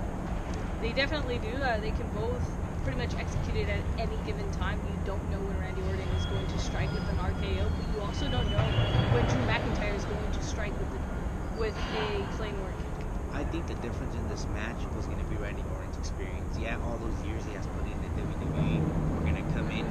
They 0.79 0.95
definitely 0.95 1.43
do. 1.43 1.51
Uh, 1.51 1.83
they 1.83 1.91
can 1.91 2.07
both 2.15 2.39
pretty 2.83 2.99
much 2.99 3.15
execute 3.15 3.55
it 3.55 3.69
at 3.69 3.79
any 3.97 4.15
given 4.25 4.43
time. 4.51 4.79
You 4.91 4.99
don't 5.05 5.23
know 5.31 5.39
when 5.39 5.55
Randy 5.59 5.81
Orton 5.87 6.07
is 6.19 6.25
going 6.27 6.45
to 6.47 6.59
strike 6.59 6.91
with 6.91 7.07
an 7.07 7.15
RKO, 7.15 7.71
but 7.71 7.85
you 7.95 8.01
also 8.03 8.27
don't 8.27 8.49
know 8.51 8.59
when 9.15 9.23
Drew 9.31 9.43
McIntyre 9.47 9.95
is 9.95 10.03
going 10.03 10.31
to 10.31 10.43
strike 10.43 10.75
with 10.77 10.91
the, 10.91 10.99
with 11.59 11.75
I 12.43 13.43
think 13.45 13.67
the 13.67 13.75
difference 13.75 14.13
in 14.15 14.27
this 14.27 14.45
match 14.53 14.75
was 14.95 15.05
going 15.05 15.17
to 15.17 15.25
be 15.25 15.35
Randy 15.37 15.63
Orton's 15.71 15.97
experience. 15.97 16.57
Yeah, 16.59 16.75
all 16.83 16.97
those 16.99 17.15
years 17.25 17.39
he 17.45 17.55
has 17.55 17.65
put 17.67 17.87
in 17.87 17.95
the 18.03 18.11
WWE 18.19 18.83
were 19.15 19.23
going 19.23 19.39
to 19.39 19.47
come 19.55 19.71
in 19.71 19.87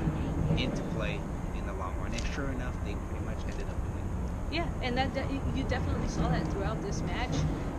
into 0.61 0.83
play 0.93 1.19
in 1.57 1.67
the 1.67 1.73
long 1.75 1.97
run. 2.01 2.13
And 2.13 2.25
sure 2.37 2.51
enough, 2.51 2.75
they 2.85 2.93
pretty 3.09 3.25
much 3.25 3.41
ended 3.49 3.65
up 3.73 3.79
winning. 3.89 4.09
Yeah, 4.53 4.69
and 4.83 4.99
that 4.99 5.09
you 5.57 5.65
definitely 5.65 6.09
saw 6.09 6.29
that 6.29 6.47
throughout 6.53 6.83
this 6.83 7.01
match. 7.03 7.33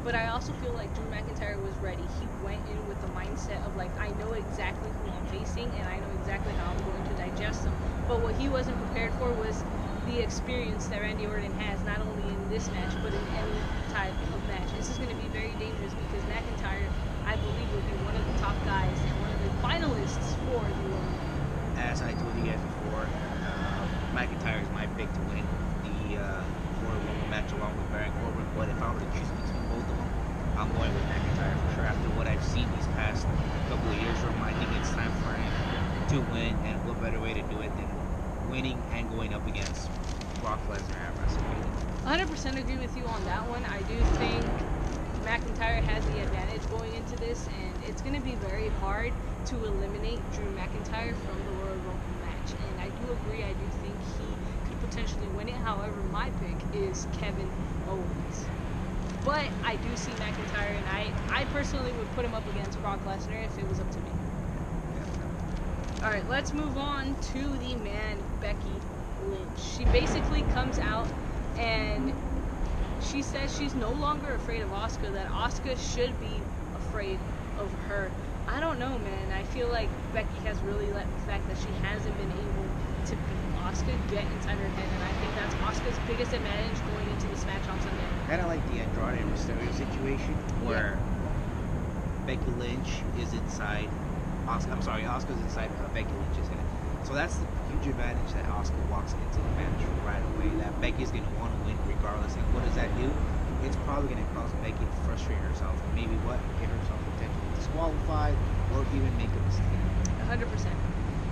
But 0.04 0.16
I 0.16 0.30
also 0.30 0.52
feel 0.54 0.74
like 0.74 0.90
Drew 0.96 1.06
McIntyre 1.06 1.62
was 1.62 1.76
ready. 1.78 2.04
He 2.20 2.26
went 2.44 2.62
in 2.68 2.88
with 2.90 3.00
the 3.02 3.14
mindset 3.14 3.64
of 3.66 3.76
like, 3.78 3.94
I 4.02 4.10
know 4.18 4.34
exactly 4.34 4.90
who 4.90 5.12
I'm 5.12 5.26
facing, 5.28 5.70
and 5.70 5.88
I 5.88 5.98
know 5.98 6.12
exactly 6.20 6.52
how 6.54 6.72
I'm 6.72 6.82
going 6.82 7.08
to 7.10 7.16
digest 7.16 7.64
them. 7.64 7.74
But 8.08 8.22
what 8.22 8.36
he 8.36 8.50
wasn't 8.50 8.78
prepared 8.90 9.14
for 9.22 9.32
was 9.38 9.64
the 10.08 10.20
experience 10.20 10.88
that 10.88 11.00
Randy 11.00 11.26
Orton 11.26 11.54
has, 11.64 11.80
not 11.86 12.02
only 12.02 12.28
in 12.28 12.50
this 12.50 12.68
match, 12.72 12.92
but 13.02 13.14
in 13.14 13.24
any 13.40 13.60
type 13.94 14.12
of 14.34 14.44
match. 14.48 14.68
This 14.76 14.90
is 14.90 14.98
going 14.98 15.10
to 15.10 15.22
be 15.22 15.30
very 15.30 15.54
dangerous 15.62 15.94
because 15.94 16.24
McIntyre, 16.28 16.90
I 17.26 17.38
believe, 17.38 17.70
will 17.72 17.86
be 17.88 17.96
one 18.04 18.16
of 18.16 18.26
the 18.26 18.36
top 18.42 18.58
guys 18.66 18.98
and 19.00 19.16
one 19.24 19.32
of 19.32 19.40
the 19.46 19.54
finalists 19.64 20.34
for 20.50 20.60
the 20.60 20.84
Royal 20.92 21.08
Rumble. 21.08 21.80
As 21.80 22.02
I 22.02 22.12
told 22.14 22.34
you 22.36 22.44
guys 22.50 22.60
before, 22.60 23.08
uh, 23.08 23.84
McIntyre 24.12 24.62
is 24.62 24.70
my 24.76 24.86
pick 25.00 25.08
to 25.08 25.22
win 25.32 25.46
the 25.88 26.20
uh, 26.20 26.44
Royal 26.84 27.00
Rumble 27.00 27.30
match 27.32 27.50
along 27.56 27.78
with 27.80 27.88
Baron 27.94 28.12
Corbin. 28.20 28.46
But 28.58 28.68
if 28.68 28.78
I 28.82 28.92
were 28.92 29.00
to 29.00 29.10
choose 29.16 29.32
between 29.46 29.64
both 29.72 29.88
of 29.88 29.96
them, 29.96 30.12
I'm 30.60 30.70
going 30.76 30.92
with 30.92 31.08
McIntyre 31.08 31.56
for 31.64 31.70
sure. 31.80 31.88
After 31.88 32.10
what 32.20 32.28
I've 32.28 32.44
seen 32.44 32.68
these 32.76 32.90
past 33.00 33.24
couple 33.72 33.88
of 33.88 33.98
years 33.98 34.18
from 34.20 34.36
him, 34.36 34.44
I 34.44 34.54
think 34.60 34.70
it's 34.78 34.92
time 34.92 35.14
for 35.24 35.32
him 35.32 35.54
to 36.12 36.18
win. 36.36 36.54
And 36.68 36.76
what 36.86 37.00
better 37.00 37.22
way 37.22 37.34
to 37.34 37.44
do 37.48 37.58
it 37.64 37.72
than 37.74 37.90
winning 38.50 38.78
and 38.94 39.10
going 39.10 39.34
up 39.34 39.46
against 39.48 39.90
Brock 40.42 40.60
Lesnar 40.70 41.02
at 41.02 41.14
WrestleMania? 41.18 41.74
100% 42.04 42.60
agree 42.60 42.76
with 42.78 42.96
you 42.98 43.06
on 43.06 43.24
that 43.26 43.48
one. 43.50 43.64
I 43.66 43.82
do 43.84 43.98
think 44.20 44.44
McIntyre 45.24 45.83
has 45.94 46.06
the 46.08 46.24
advantage 46.24 46.68
going 46.72 46.92
into 46.96 47.16
this, 47.18 47.48
and 47.62 47.84
it's 47.88 48.02
going 48.02 48.16
to 48.16 48.26
be 48.26 48.34
very 48.36 48.70
hard 48.82 49.14
to 49.46 49.56
eliminate 49.64 50.20
Drew 50.34 50.50
McIntyre 50.58 51.14
from 51.14 51.38
the 51.46 51.52
Royal 51.62 51.78
Rumble 51.86 52.18
match. 52.26 52.50
And 52.50 52.82
I 52.82 52.90
do 52.90 53.14
agree, 53.14 53.44
I 53.44 53.54
do 53.54 53.68
think 53.84 53.94
he 54.18 54.70
could 54.70 54.90
potentially 54.90 55.28
win 55.38 55.50
it. 55.50 55.54
However, 55.54 56.02
my 56.12 56.32
pick 56.42 56.58
is 56.82 57.06
Kevin 57.20 57.48
Owens. 57.88 58.46
But 59.24 59.46
I 59.64 59.76
do 59.76 59.96
see 59.96 60.10
McIntyre, 60.14 60.74
and 60.74 60.86
I, 60.90 61.14
I 61.30 61.46
personally 61.54 61.92
would 61.92 62.10
put 62.16 62.26
him 62.26 62.34
up 62.34 62.48
against 62.50 62.82
Brock 62.82 63.00
Lesnar 63.06 63.46
if 63.46 63.56
it 63.60 63.70
was 63.70 63.80
up 63.80 63.92
to 63.92 64.00
me. 64.00 64.10
All 66.04 66.10
right, 66.10 66.28
let's 66.28 66.54
move 66.54 66.76
on 66.76 67.16
to 67.34 67.40
the 67.40 67.76
man 67.76 68.18
Becky 68.42 68.58
Lynch. 69.28 69.62
She 69.78 69.86
basically 69.86 70.42
comes 70.54 70.80
out 70.80 71.08
and 71.58 72.12
she 73.04 73.22
says 73.22 73.56
she's 73.58 73.76
no 73.76 73.92
longer 73.92 74.34
afraid 74.36 74.62
of 74.62 74.70
Asuka. 74.70 75.12
That 75.14 75.28
Asuka 75.28 75.78
should 75.94 76.18
be 76.20 76.42
afraid 76.76 77.20
of 77.60 77.72
her. 77.88 78.12
I 78.48 78.60
don't 78.60 78.80
know, 78.80 78.98
man. 79.00 79.32
I 79.32 79.44
feel 79.44 79.68
like 79.70 79.90
Becky 80.14 80.40
has 80.44 80.60
really 80.62 80.88
let 80.92 81.06
the 81.06 81.22
fact 81.28 81.48
that 81.48 81.58
she 81.58 81.72
hasn't 81.84 82.16
been 82.18 82.32
able 82.32 82.68
to 83.08 83.16
beat 83.16 83.44
Asuka 83.64 83.96
get 84.12 84.24
inside 84.36 84.58
her 84.58 84.68
head, 84.76 84.90
and 84.92 85.04
I 85.04 85.14
think 85.20 85.32
that's 85.36 85.56
Asuka's 85.56 86.00
biggest 86.08 86.34
advantage 86.34 86.80
going 86.92 87.10
into 87.10 87.28
this 87.28 87.46
match 87.46 87.68
on 87.70 87.80
Sunday. 87.82 88.04
Kind 88.28 88.42
of 88.42 88.48
like 88.48 88.64
the 88.72 88.80
Andrade 88.80 89.26
Mysterio 89.32 89.72
situation 89.74 90.36
where 90.68 90.98
Becky 92.28 92.52
Lynch 92.60 93.04
is 93.20 93.34
inside. 93.34 93.90
Asuka, 94.46 94.72
I'm 94.72 94.82
sorry, 94.82 95.04
Asuka's 95.04 95.40
inside 95.42 95.72
uh, 95.84 95.88
Becky 95.94 96.12
Lynch's 96.12 96.48
head. 96.48 96.66
So 97.04 97.14
that's 97.14 97.36
the 97.36 97.48
huge 97.72 97.88
advantage 97.88 98.32
that 98.34 98.46
Asuka 98.46 98.80
walks 98.92 99.14
into 99.14 99.40
the 99.40 99.52
match 99.60 99.80
right 100.06 100.24
away. 100.36 100.52
That 100.60 100.80
Becky's 100.80 101.12
going 101.12 101.24
to 101.24 101.36
want 101.40 101.52
to 101.52 101.60
win 101.68 101.78
regardless. 102.04 102.36
And 102.36 102.44
what 102.54 102.66
does 102.66 102.76
that 102.76 102.92
do? 103.00 103.08
It's 103.64 103.80
probably 103.88 104.12
going 104.12 104.20
to 104.20 104.32
cause 104.36 104.52
Becky 104.60 104.76
to 104.76 105.00
frustrate 105.08 105.40
herself 105.40 105.72
and 105.72 105.96
maybe 105.96 106.20
what? 106.28 106.36
Get 106.60 106.68
herself 106.68 107.00
potentially 107.16 107.48
disqualified 107.56 108.36
or 108.76 108.84
even 108.92 109.08
make 109.16 109.32
a 109.32 109.42
mistake. 109.48 109.80
100%. 110.28 110.44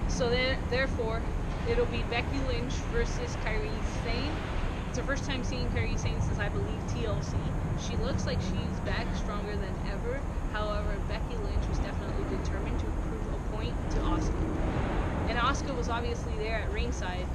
So 0.08 0.30
then, 0.30 0.56
therefore, 0.72 1.22
it'll 1.68 1.92
be 1.92 2.04
Becky 2.08 2.40
Lynch 2.48 2.72
versus 2.96 3.36
Kairi 3.44 3.72
Sane. 4.04 4.32
It's 4.88 4.98
the 4.98 5.04
first 5.04 5.28
time 5.28 5.44
seeing 5.44 5.68
Kairi 5.76 6.00
Sane 6.00 6.20
since 6.24 6.40
I 6.40 6.48
believe 6.48 6.80
TLC. 6.96 7.36
She 7.84 7.96
looks 8.00 8.26
like 8.26 8.40
she's 8.40 8.80
back 8.88 9.08
stronger 9.16 9.56
than 9.56 9.76
ever. 9.92 10.20
However, 10.56 10.96
Becky 11.08 11.36
Lynch 11.36 11.68
was 11.68 11.80
definitely 11.80 12.38
determined 12.38 12.80
to 12.80 12.88
prove 13.12 13.28
a 13.28 13.40
point 13.56 13.76
to 13.92 13.98
Asuka. 14.08 14.48
And 15.28 15.38
Asuka 15.40 15.76
was 15.76 15.90
obviously 15.90 16.36
there 16.40 16.60
at 16.60 16.72
ringside 16.72 17.26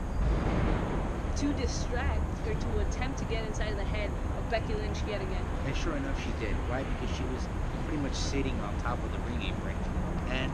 to 1.36 1.52
distract 1.54 2.35
to 2.54 2.78
attempt 2.80 3.18
to 3.18 3.24
get 3.24 3.44
inside 3.44 3.76
the 3.78 3.84
head 3.84 4.10
of 4.38 4.50
Becky 4.50 4.74
Lynch 4.74 4.98
yet 5.08 5.20
again. 5.20 5.44
And 5.66 5.76
sure 5.76 5.96
enough, 5.96 6.18
she 6.22 6.30
did, 6.38 6.54
Why? 6.68 6.84
Because 6.84 7.16
she 7.16 7.24
was 7.24 7.48
pretty 7.86 8.02
much 8.02 8.14
sitting 8.14 8.58
on 8.60 8.76
top 8.80 9.02
of 9.02 9.10
the 9.12 9.18
ring 9.30 9.42
apron. 9.42 9.76
And, 10.30 10.50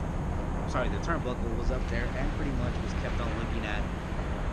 sorry, 0.71 0.89
the 0.89 0.99
turnbuckle 0.99 1.59
was 1.59 1.71
up 1.71 1.87
there 1.89 2.07
and 2.17 2.37
pretty 2.37 2.53
much 2.53 2.73
was 2.83 2.93
kept 3.03 3.21
on 3.21 3.29
looking 3.39 3.65
at 3.67 3.83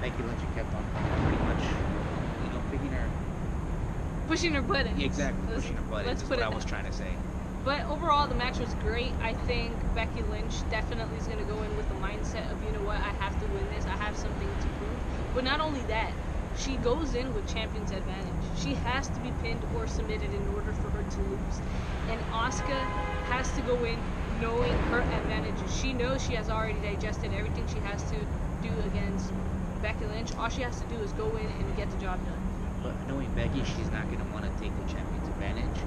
Becky 0.02 0.24
Lynch 0.24 0.40
and 0.42 0.56
kept 0.56 0.74
on 0.74 0.84
pretty 1.28 1.44
much, 1.44 1.64
you 2.44 2.50
know, 2.52 2.62
picking 2.72 2.92
her. 2.92 3.08
Pushing 4.28 4.54
her 4.54 4.62
button. 4.62 5.00
Yeah, 5.00 5.06
exactly, 5.08 5.42
Let's- 5.50 5.62
pushing 5.64 5.78
her 5.78 5.84
butt. 5.84 6.06
let's 6.06 6.22
That's 6.22 6.30
what 6.30 6.42
I 6.42 6.50
was 6.50 6.66
trying 6.66 6.86
to 6.86 6.94
say. 6.94 7.12
But 7.66 7.84
overall, 7.88 8.28
the 8.28 8.36
match 8.36 8.58
was 8.58 8.74
great. 8.76 9.12
I 9.22 9.34
think 9.34 9.74
Becky 9.94 10.24
Lynch 10.32 10.54
definitely 10.70 11.18
is 11.18 11.28
going 11.28 11.40
to 11.40 11.44
go 11.46 11.62
in 11.62 11.76
with 11.76 11.88
the 11.90 11.96
mindset 11.96 12.50
of, 12.52 12.64
you 12.64 12.72
know 12.72 12.86
what, 12.88 12.96
I 12.98 13.12
have 13.20 13.38
to 13.42 13.48
win 13.52 13.68
this. 13.76 13.86
I 13.86 13.98
have 13.98 14.16
something 14.16 14.48
to 14.48 14.68
prove. 14.80 14.98
But 15.36 15.44
not 15.44 15.60
only 15.60 15.82
that, 15.82 16.12
she 16.60 16.76
goes 16.78 17.16
in 17.16 17.34
with 17.34 17.48
champion's 17.52 17.92
advantage. 17.92 18.44
She 18.58 18.74
has 18.86 19.08
to 19.08 19.20
be 19.22 19.32
pinned 19.42 19.64
or 19.76 19.88
submitted 19.88 20.34
in 20.34 20.48
order 20.56 20.74
for 20.74 20.90
her 20.92 21.04
to 21.04 21.18
lose. 21.32 21.58
And 22.10 22.20
Asuka 22.32 22.80
has 23.32 23.52
to 23.54 23.62
go 23.62 23.76
in 23.86 23.98
knowing 24.42 24.74
her 24.92 25.00
advantages. 25.00 25.80
She 25.80 25.94
knows 25.94 26.26
she 26.26 26.36
has 26.36 26.50
already 26.50 26.80
digested 26.80 27.34
everything 27.34 27.66
she 27.68 27.80
has 27.80 28.04
to 28.12 28.18
do 28.62 28.72
against 28.92 29.32
Becky 29.82 30.06
Lynch. 30.06 30.36
All 30.36 30.50
she 30.50 30.62
has 30.62 30.80
to 30.82 30.88
do 30.88 30.96
is 31.02 31.12
go 31.14 31.28
in 31.38 31.46
and 31.46 31.78
get 31.78 31.90
the 31.92 31.98
job 31.98 32.20
done. 32.26 32.42
But 32.84 32.96
knowing 33.08 33.32
Becky, 33.36 33.64
she's 33.64 33.92
not 33.92 34.06
going 34.08 34.20
to 34.20 34.30
want 34.34 34.44
to 34.44 34.52
take 34.62 34.76
the 34.76 34.88
champion's 34.92 35.28
advantage. 35.30 35.80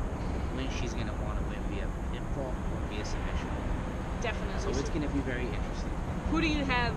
When 0.56 0.68
she's 0.80 0.92
going 0.92 1.06
to 1.08 1.16
want 1.24 1.38
to 1.38 1.44
win 1.48 1.60
via 1.72 1.88
pinfall 2.12 2.48
or 2.48 2.78
via 2.88 3.04
submission. 3.04 3.48
Definitely. 4.20 4.72
So 4.72 4.80
it's 4.80 4.88
going 4.90 5.02
to 5.02 5.12
be 5.12 5.20
very 5.20 5.44
interesting. 5.44 5.92
Who 6.30 6.40
do 6.40 6.48
you 6.48 6.64
have? 6.64 6.94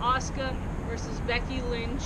Asuka 0.00 0.54
versus 0.88 1.20
Becky 1.20 1.60
Lynch 1.60 2.02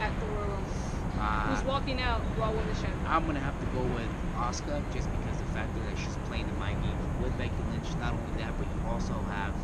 at 0.00 0.10
the 0.18 0.26
Royal 0.26 0.48
Rumble. 0.48 0.74
Uh, 1.20 1.54
Who's 1.54 1.64
walking 1.64 2.00
out 2.00 2.20
Raw 2.36 2.50
Women's 2.50 2.82
Champion? 2.82 3.06
I'm 3.06 3.24
gonna 3.26 3.40
have 3.40 3.58
to 3.60 3.66
go 3.66 3.82
with 3.94 4.10
Asuka 4.34 4.82
just 4.92 5.08
because 5.12 5.38
the 5.38 5.46
fact 5.54 5.70
that 5.74 5.96
she's 5.96 6.18
playing 6.26 6.46
the 6.46 6.52
mind 6.54 6.82
games 6.82 6.98
with 7.22 7.36
Becky 7.38 7.54
Lynch. 7.70 7.94
Not 8.00 8.12
only 8.12 8.42
that, 8.42 8.52
but 8.58 8.66
you 8.66 8.90
also 8.90 9.14
have 9.30 9.54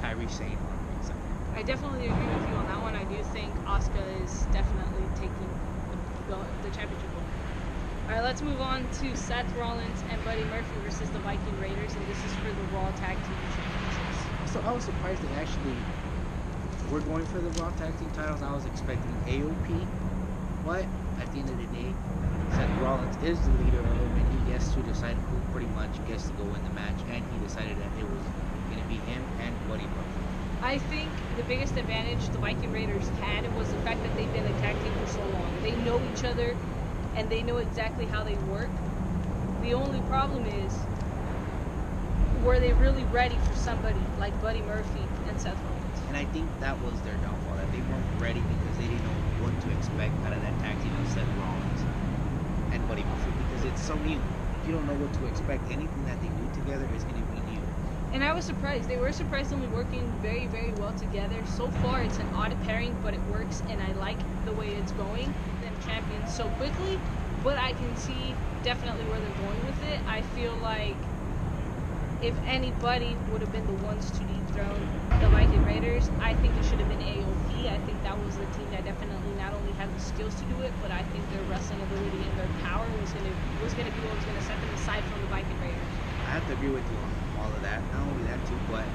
Kairi 0.00 0.30
Sane 0.30 0.56
on 0.56 0.80
ringside. 0.96 1.20
I 1.54 1.62
definitely 1.62 2.08
agree 2.08 2.26
with 2.32 2.48
you 2.48 2.56
on 2.56 2.66
that 2.66 2.80
one. 2.80 2.96
I 2.96 3.04
do 3.04 3.22
think 3.36 3.52
Asuka 3.68 4.02
is 4.24 4.32
definitely 4.48 5.04
taking 5.20 5.48
the, 6.28 6.40
the 6.66 6.74
championship. 6.74 7.10
All 8.08 8.10
right, 8.10 8.22
let's 8.22 8.42
move 8.42 8.60
on 8.60 8.84
to 9.00 9.16
Seth 9.16 9.48
Rollins 9.56 10.02
and 10.10 10.22
Buddy 10.24 10.44
Murphy 10.44 10.76
versus 10.84 11.08
the 11.10 11.20
Viking 11.20 11.58
Raiders, 11.60 11.94
and 11.94 12.06
this 12.08 12.18
is 12.24 12.32
for 12.36 12.48
the 12.48 12.64
Raw 12.76 12.90
Tag 13.00 13.16
Team 13.16 13.36
Championships. 13.56 14.52
So 14.52 14.60
I 14.68 14.72
was 14.72 14.84
surprised 14.84 15.22
they 15.22 15.34
actually 15.40 15.76
were 16.94 17.00
going 17.00 17.26
for 17.26 17.40
the 17.40 17.50
Raw 17.58 17.70
Tag 17.70 17.98
Team 17.98 18.08
titles. 18.14 18.40
I 18.40 18.54
was 18.54 18.66
expecting 18.66 19.10
AOP, 19.26 19.66
but 20.64 20.86
at 21.18 21.26
the 21.32 21.40
end 21.40 21.50
of 21.50 21.58
the 21.58 21.66
day, 21.74 21.90
Seth 22.54 22.70
Rollins 22.78 23.18
is 23.26 23.40
the 23.42 23.50
leader 23.66 23.80
of 23.82 23.98
them, 23.98 24.14
and 24.14 24.26
he 24.30 24.52
gets 24.52 24.72
to 24.74 24.82
decide 24.82 25.16
who 25.26 25.36
pretty 25.50 25.66
much 25.74 25.90
gets 26.06 26.22
to 26.30 26.32
go 26.38 26.44
in 26.54 26.62
the 26.62 26.70
match, 26.70 26.94
and 27.10 27.18
he 27.18 27.38
decided 27.42 27.74
that 27.82 27.90
it 27.98 28.06
was 28.06 28.22
going 28.70 28.78
to 28.78 28.86
be 28.86 28.94
him 29.10 29.26
and 29.42 29.50
Buddy 29.68 29.82
Murphy. 29.82 30.22
I 30.62 30.78
think 30.86 31.10
the 31.36 31.42
biggest 31.42 31.76
advantage 31.76 32.28
the 32.28 32.38
Viking 32.38 32.70
Raiders 32.70 33.08
had 33.18 33.42
was 33.58 33.72
the 33.72 33.78
fact 33.82 34.00
that 34.04 34.14
they've 34.14 34.32
been 34.32 34.46
a 34.46 34.60
tag 34.62 34.80
team 34.80 34.94
for 34.94 35.10
so 35.10 35.26
long. 35.34 35.50
They 35.64 35.74
know 35.82 35.98
each 36.14 36.22
other 36.22 36.54
and 37.16 37.28
they 37.28 37.42
know 37.42 37.56
exactly 37.56 38.06
how 38.06 38.22
they 38.22 38.36
work. 38.54 38.70
The 39.62 39.74
only 39.74 39.98
problem 40.06 40.46
is, 40.46 40.78
were 42.46 42.60
they 42.60 42.72
really 42.74 43.02
ready 43.10 43.34
for 43.34 43.54
somebody 43.56 43.98
like 44.20 44.40
Buddy 44.40 44.62
Murphy 44.62 45.02
and 45.26 45.40
Seth 45.40 45.58
Rollins? 45.64 45.83
And 46.14 46.22
I 46.22 46.30
think 46.30 46.46
that 46.60 46.78
was 46.78 46.94
their 47.02 47.18
downfall, 47.26 47.58
that 47.58 47.66
they 47.74 47.82
weren't 47.90 48.22
ready 48.22 48.38
because 48.38 48.78
they 48.78 48.86
didn't 48.86 49.02
know 49.02 49.18
what 49.42 49.50
to 49.50 49.68
expect 49.74 50.14
out 50.22 50.30
of 50.30 50.38
that 50.46 50.54
tag 50.62 50.78
team 50.78 50.94
of 50.94 51.10
Seth 51.10 51.26
Rollins 51.42 51.82
and 52.70 52.78
Buddy 52.86 53.02
Murphy 53.02 53.34
because 53.42 53.66
it's 53.66 53.82
so 53.82 53.98
new. 54.06 54.22
If 54.62 54.70
you 54.70 54.78
don't 54.78 54.86
know 54.86 54.94
what 54.94 55.10
to 55.10 55.26
expect, 55.26 55.66
anything 55.74 56.04
that 56.06 56.14
they 56.22 56.30
do 56.30 56.46
together 56.54 56.86
is 56.94 57.02
going 57.02 57.18
to 57.18 57.26
be 57.34 57.42
new. 57.50 57.58
And 58.14 58.22
I 58.22 58.30
was 58.30 58.46
surprised. 58.46 58.86
They 58.86 58.94
were 58.94 59.10
surprisingly 59.10 59.66
working 59.74 60.06
very, 60.22 60.46
very 60.46 60.70
well 60.78 60.94
together. 60.94 61.34
So 61.58 61.66
far, 61.82 62.06
it's 62.06 62.22
an 62.22 62.30
odd 62.38 62.54
pairing, 62.62 62.94
but 63.02 63.18
it 63.18 63.22
works, 63.26 63.66
and 63.66 63.82
I 63.82 63.90
like 63.98 64.22
the 64.46 64.54
way 64.54 64.70
it's 64.70 64.94
going. 64.94 65.34
Them 65.66 65.74
champions 65.82 66.30
so 66.30 66.46
quickly, 66.62 66.94
but 67.42 67.58
I 67.58 67.74
can 67.74 67.90
see 67.98 68.38
definitely 68.62 69.02
where 69.10 69.18
they're 69.18 69.42
going 69.42 69.58
with 69.66 69.82
it. 69.90 69.98
I 70.06 70.22
feel 70.38 70.54
like 70.62 70.94
if 72.22 72.38
anybody 72.46 73.18
would 73.34 73.42
have 73.42 73.50
been 73.50 73.66
the 73.66 73.82
ones 73.82 74.14
to 74.14 74.22
the 74.54 75.28
Viking 75.30 75.64
Raiders, 75.64 76.08
I 76.20 76.34
think 76.34 76.56
it 76.56 76.64
should 76.64 76.78
have 76.78 76.88
been 76.88 77.02
AOP. 77.02 77.66
I 77.66 77.78
think 77.86 78.00
that 78.04 78.14
was 78.24 78.36
the 78.38 78.46
team 78.54 78.70
that 78.70 78.84
definitely 78.84 79.34
not 79.34 79.52
only 79.52 79.72
had 79.72 79.90
the 79.90 79.98
skills 80.00 80.34
to 80.36 80.44
do 80.46 80.62
it, 80.62 80.72
but 80.80 80.92
I 80.92 81.02
think 81.10 81.28
their 81.30 81.42
wrestling 81.50 81.82
ability 81.82 82.22
and 82.22 82.38
their 82.38 82.46
power 82.62 82.86
was 83.00 83.10
gonna 83.10 83.34
was 83.62 83.74
gonna 83.74 83.90
be 83.90 83.98
what 84.06 84.14
was 84.14 84.24
gonna 84.24 84.40
set 84.40 84.60
them 84.60 84.70
aside 84.70 85.02
from 85.10 85.20
the 85.22 85.26
Viking 85.26 85.58
Raiders. 85.58 85.94
I 86.22 86.30
have 86.30 86.46
to 86.46 86.52
agree 86.52 86.70
with 86.70 86.86
you 86.86 86.98
on 86.98 87.10
all 87.42 87.50
of 87.50 87.62
that. 87.62 87.82
Not 87.90 88.06
only 88.06 88.22
that 88.30 88.46
too, 88.46 88.58
but 88.70 88.86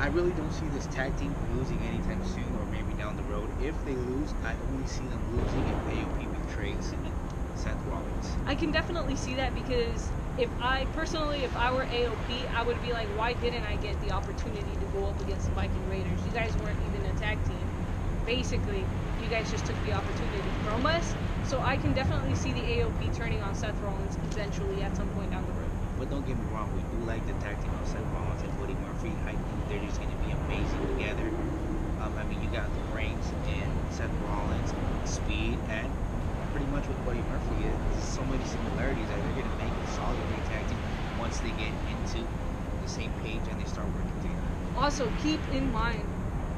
I 0.00 0.08
really 0.08 0.32
don't 0.32 0.52
see 0.52 0.66
this 0.74 0.86
tag 0.86 1.16
team 1.18 1.34
losing 1.54 1.78
anytime 1.86 2.24
soon, 2.26 2.50
or 2.58 2.66
maybe 2.66 2.98
down 2.98 3.14
the 3.14 3.26
road. 3.30 3.50
If 3.62 3.78
they 3.84 3.94
lose, 3.94 4.34
I 4.42 4.54
only 4.70 4.86
see 4.86 5.06
them 5.06 5.22
losing 5.38 5.62
if 5.70 5.78
AOP 5.86 6.26
betrays 6.34 6.92
Seth 7.58 7.84
Rollins. 7.90 8.30
I 8.46 8.54
can 8.54 8.70
definitely 8.70 9.16
see 9.16 9.34
that 9.34 9.54
because 9.54 10.10
if 10.38 10.48
I 10.62 10.86
personally, 10.94 11.42
if 11.42 11.54
I 11.56 11.72
were 11.72 11.84
AOP, 11.84 12.54
I 12.54 12.62
would 12.62 12.80
be 12.82 12.92
like, 12.92 13.08
why 13.18 13.34
didn't 13.34 13.64
I 13.64 13.76
get 13.76 14.00
the 14.06 14.12
opportunity 14.12 14.62
to 14.62 14.86
go 14.94 15.06
up 15.06 15.20
against 15.20 15.46
the 15.46 15.52
Viking 15.52 15.90
Raiders? 15.90 16.20
You 16.24 16.30
guys 16.32 16.54
weren't 16.58 16.78
even 16.94 17.04
a 17.10 17.18
tag 17.18 17.36
team. 17.44 17.58
Basically, 18.24 18.84
you 19.20 19.28
guys 19.28 19.50
just 19.50 19.66
took 19.66 19.76
the 19.84 19.92
opportunity 19.92 20.38
from 20.62 20.86
us. 20.86 21.14
So 21.44 21.60
I 21.60 21.76
can 21.76 21.92
definitely 21.92 22.36
see 22.36 22.52
the 22.52 22.60
AOP 22.60 23.16
turning 23.16 23.42
on 23.42 23.54
Seth 23.54 23.80
Rollins 23.82 24.16
eventually 24.30 24.82
at 24.82 24.94
some 24.96 25.08
point 25.10 25.30
down 25.32 25.44
the 25.46 25.52
road. 25.52 25.70
But 25.98 26.10
don't 26.10 26.26
get 26.26 26.38
me 26.38 26.44
wrong, 26.54 26.70
we 26.70 26.80
do 26.96 27.04
like 27.10 27.26
the 27.26 27.34
tag 27.44 27.60
team 27.60 27.74
of 27.74 27.88
Seth 27.88 28.06
Rollins 28.14 28.42
and 28.42 28.54
Buddy 28.60 28.74
Murphy. 28.86 29.10
I 29.26 29.34
think 29.34 29.68
they're 29.68 29.82
just 29.82 29.98
going 29.98 30.12
to 30.14 30.20
be 30.22 30.30
amazing 30.30 30.82
together. 30.94 31.26
Um, 31.98 32.14
I 32.14 32.22
mean, 32.30 32.38
you 32.40 32.48
got 32.54 32.70
the 32.70 32.84
brains 32.94 33.26
and 33.50 33.70
Seth 33.90 34.14
Rollins, 34.22 34.70
speed, 35.10 35.58
and 35.68 35.90
pretty 36.58 36.72
much 36.72 36.88
with 36.88 37.06
Buddy 37.06 37.22
Murphy, 37.30 37.70
it's 37.94 38.02
so 38.02 38.22
many 38.24 38.42
similarities 38.42 39.06
that 39.06 39.14
they're 39.22 39.38
going 39.38 39.46
to 39.46 39.58
make 39.62 39.70
a 39.70 39.86
solid 39.94 40.18
tag 40.50 40.66
team 40.66 40.78
once 41.20 41.38
they 41.38 41.50
get 41.50 41.70
into 41.86 42.18
the 42.82 42.88
same 42.88 43.12
page 43.22 43.38
and 43.48 43.60
they 43.60 43.68
start 43.70 43.86
working 43.94 44.10
together. 44.22 44.42
Also, 44.76 45.06
keep 45.22 45.38
in 45.54 45.70
mind, 45.70 46.02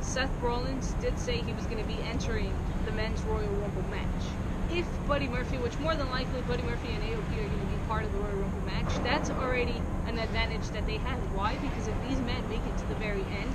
Seth 0.01 0.33
Rollins 0.41 0.95
did 1.05 1.19
say 1.19 1.37
he 1.37 1.53
was 1.53 1.67
going 1.67 1.85
to 1.85 1.85
be 1.85 2.01
entering 2.09 2.51
the 2.87 2.93
men's 2.93 3.21
Royal 3.25 3.53
Rumble 3.61 3.85
match. 3.91 4.25
If 4.73 4.87
Buddy 5.07 5.29
Murphy, 5.29 5.59
which 5.59 5.77
more 5.81 5.95
than 5.95 6.09
likely 6.09 6.41
Buddy 6.49 6.63
Murphy 6.63 6.89
and 6.97 7.05
AOP 7.05 7.37
are 7.37 7.49
going 7.53 7.61
to 7.61 7.67
be 7.67 7.81
part 7.87 8.05
of 8.05 8.13
the 8.13 8.19
Royal 8.21 8.41
Rumble 8.41 8.65
match, 8.73 9.05
that's 9.05 9.29
already 9.29 9.83
an 10.07 10.19
advantage 10.19 10.67
that 10.71 10.87
they 10.87 10.97
have. 10.97 11.19
Why? 11.37 11.57
Because 11.61 11.89
if 11.89 12.09
these 12.09 12.19
men 12.21 12.41
make 12.49 12.65
it 12.65 12.79
to 12.79 12.89
the 12.89 12.95
very 12.95 13.25
end, 13.37 13.53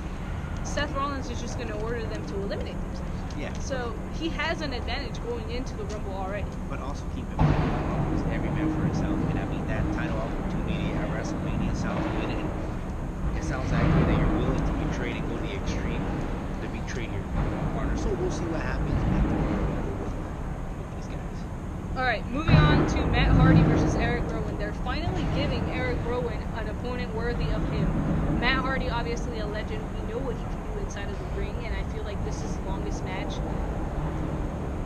Seth 0.64 0.94
Rollins 0.94 1.28
is 1.32 1.42
just 1.42 1.58
going 1.58 1.70
to 1.70 1.80
order 1.82 2.04
them 2.04 2.24
to 2.28 2.36
eliminate 2.36 2.78
themselves. 2.78 3.15
Yeah. 3.38 3.52
So 3.60 3.94
he 4.14 4.30
has 4.30 4.62
an 4.62 4.74
advantage 4.74 5.22
going 5.26 5.50
into 5.52 5.76
the 5.76 5.84
Rumble 5.86 6.14
already. 6.16 6.48
But 6.70 6.80
also 6.80 7.04
keep 7.16 7.30
in 7.30 7.38
mind, 7.38 8.34
every 8.34 8.50
man 8.52 8.74
for 8.74 8.86
himself. 8.86 9.20
And 9.32 9.40
I 9.40 9.46
mean, 9.48 9.68
that 9.68 9.84
title 9.94 10.18
opportunity 10.18 10.94
at 10.94 11.10
WrestleMania 11.10 11.76
sounds 11.76 12.06
good. 12.18 12.30
And 12.32 13.38
it 13.38 13.44
sounds 13.44 13.72
like 13.72 13.84
that 13.84 14.18
you're 14.18 14.40
willing 14.40 14.58
to 14.58 14.72
be 14.72 14.86
and 15.12 15.30
go 15.30 15.36
the 15.38 15.54
extreme 15.54 16.02
to 16.62 16.68
betray 16.70 17.04
your 17.04 17.22
partner. 17.76 17.98
So 17.98 18.10
we'll 18.14 18.32
see 18.32 18.46
what 18.46 18.62
happens 18.62 18.96
at 18.96 19.24
the 19.28 19.36
Rumble 19.36 19.60
with, 19.60 20.16
with 20.80 20.96
these 20.96 21.08
guys. 21.12 21.98
All 21.98 22.04
right, 22.04 22.26
moving 22.32 22.56
on 22.56 22.88
to 22.88 23.06
Matt 23.08 23.36
Hardy 23.36 23.62
versus 23.64 23.94
Eric 23.96 24.24
Rowan. 24.32 24.58
They're 24.58 24.74
finally 24.88 25.28
giving 25.36 25.62
Eric 25.72 25.98
Rowan 26.06 26.42
an 26.58 26.70
opponent 26.70 27.14
worthy 27.14 27.52
of 27.52 27.62
him. 27.70 28.40
Matt 28.40 28.64
Hardy, 28.64 28.90
obviously 28.90 29.40
a 29.40 29.46
legend. 29.46 29.84
We 30.00 30.14
know 30.14 30.20
what 30.20 30.36
he 30.36 30.44
can 30.44 30.60
do 30.64 30.65
inside 30.86 31.10
of 31.10 31.18
the 31.18 31.42
ring, 31.42 31.56
and 31.66 31.76
I 31.76 31.84
feel 31.94 32.04
like 32.04 32.24
this 32.26 32.42
is 32.44 32.56
the 32.58 32.70
longest 32.70 33.04
match 33.04 33.34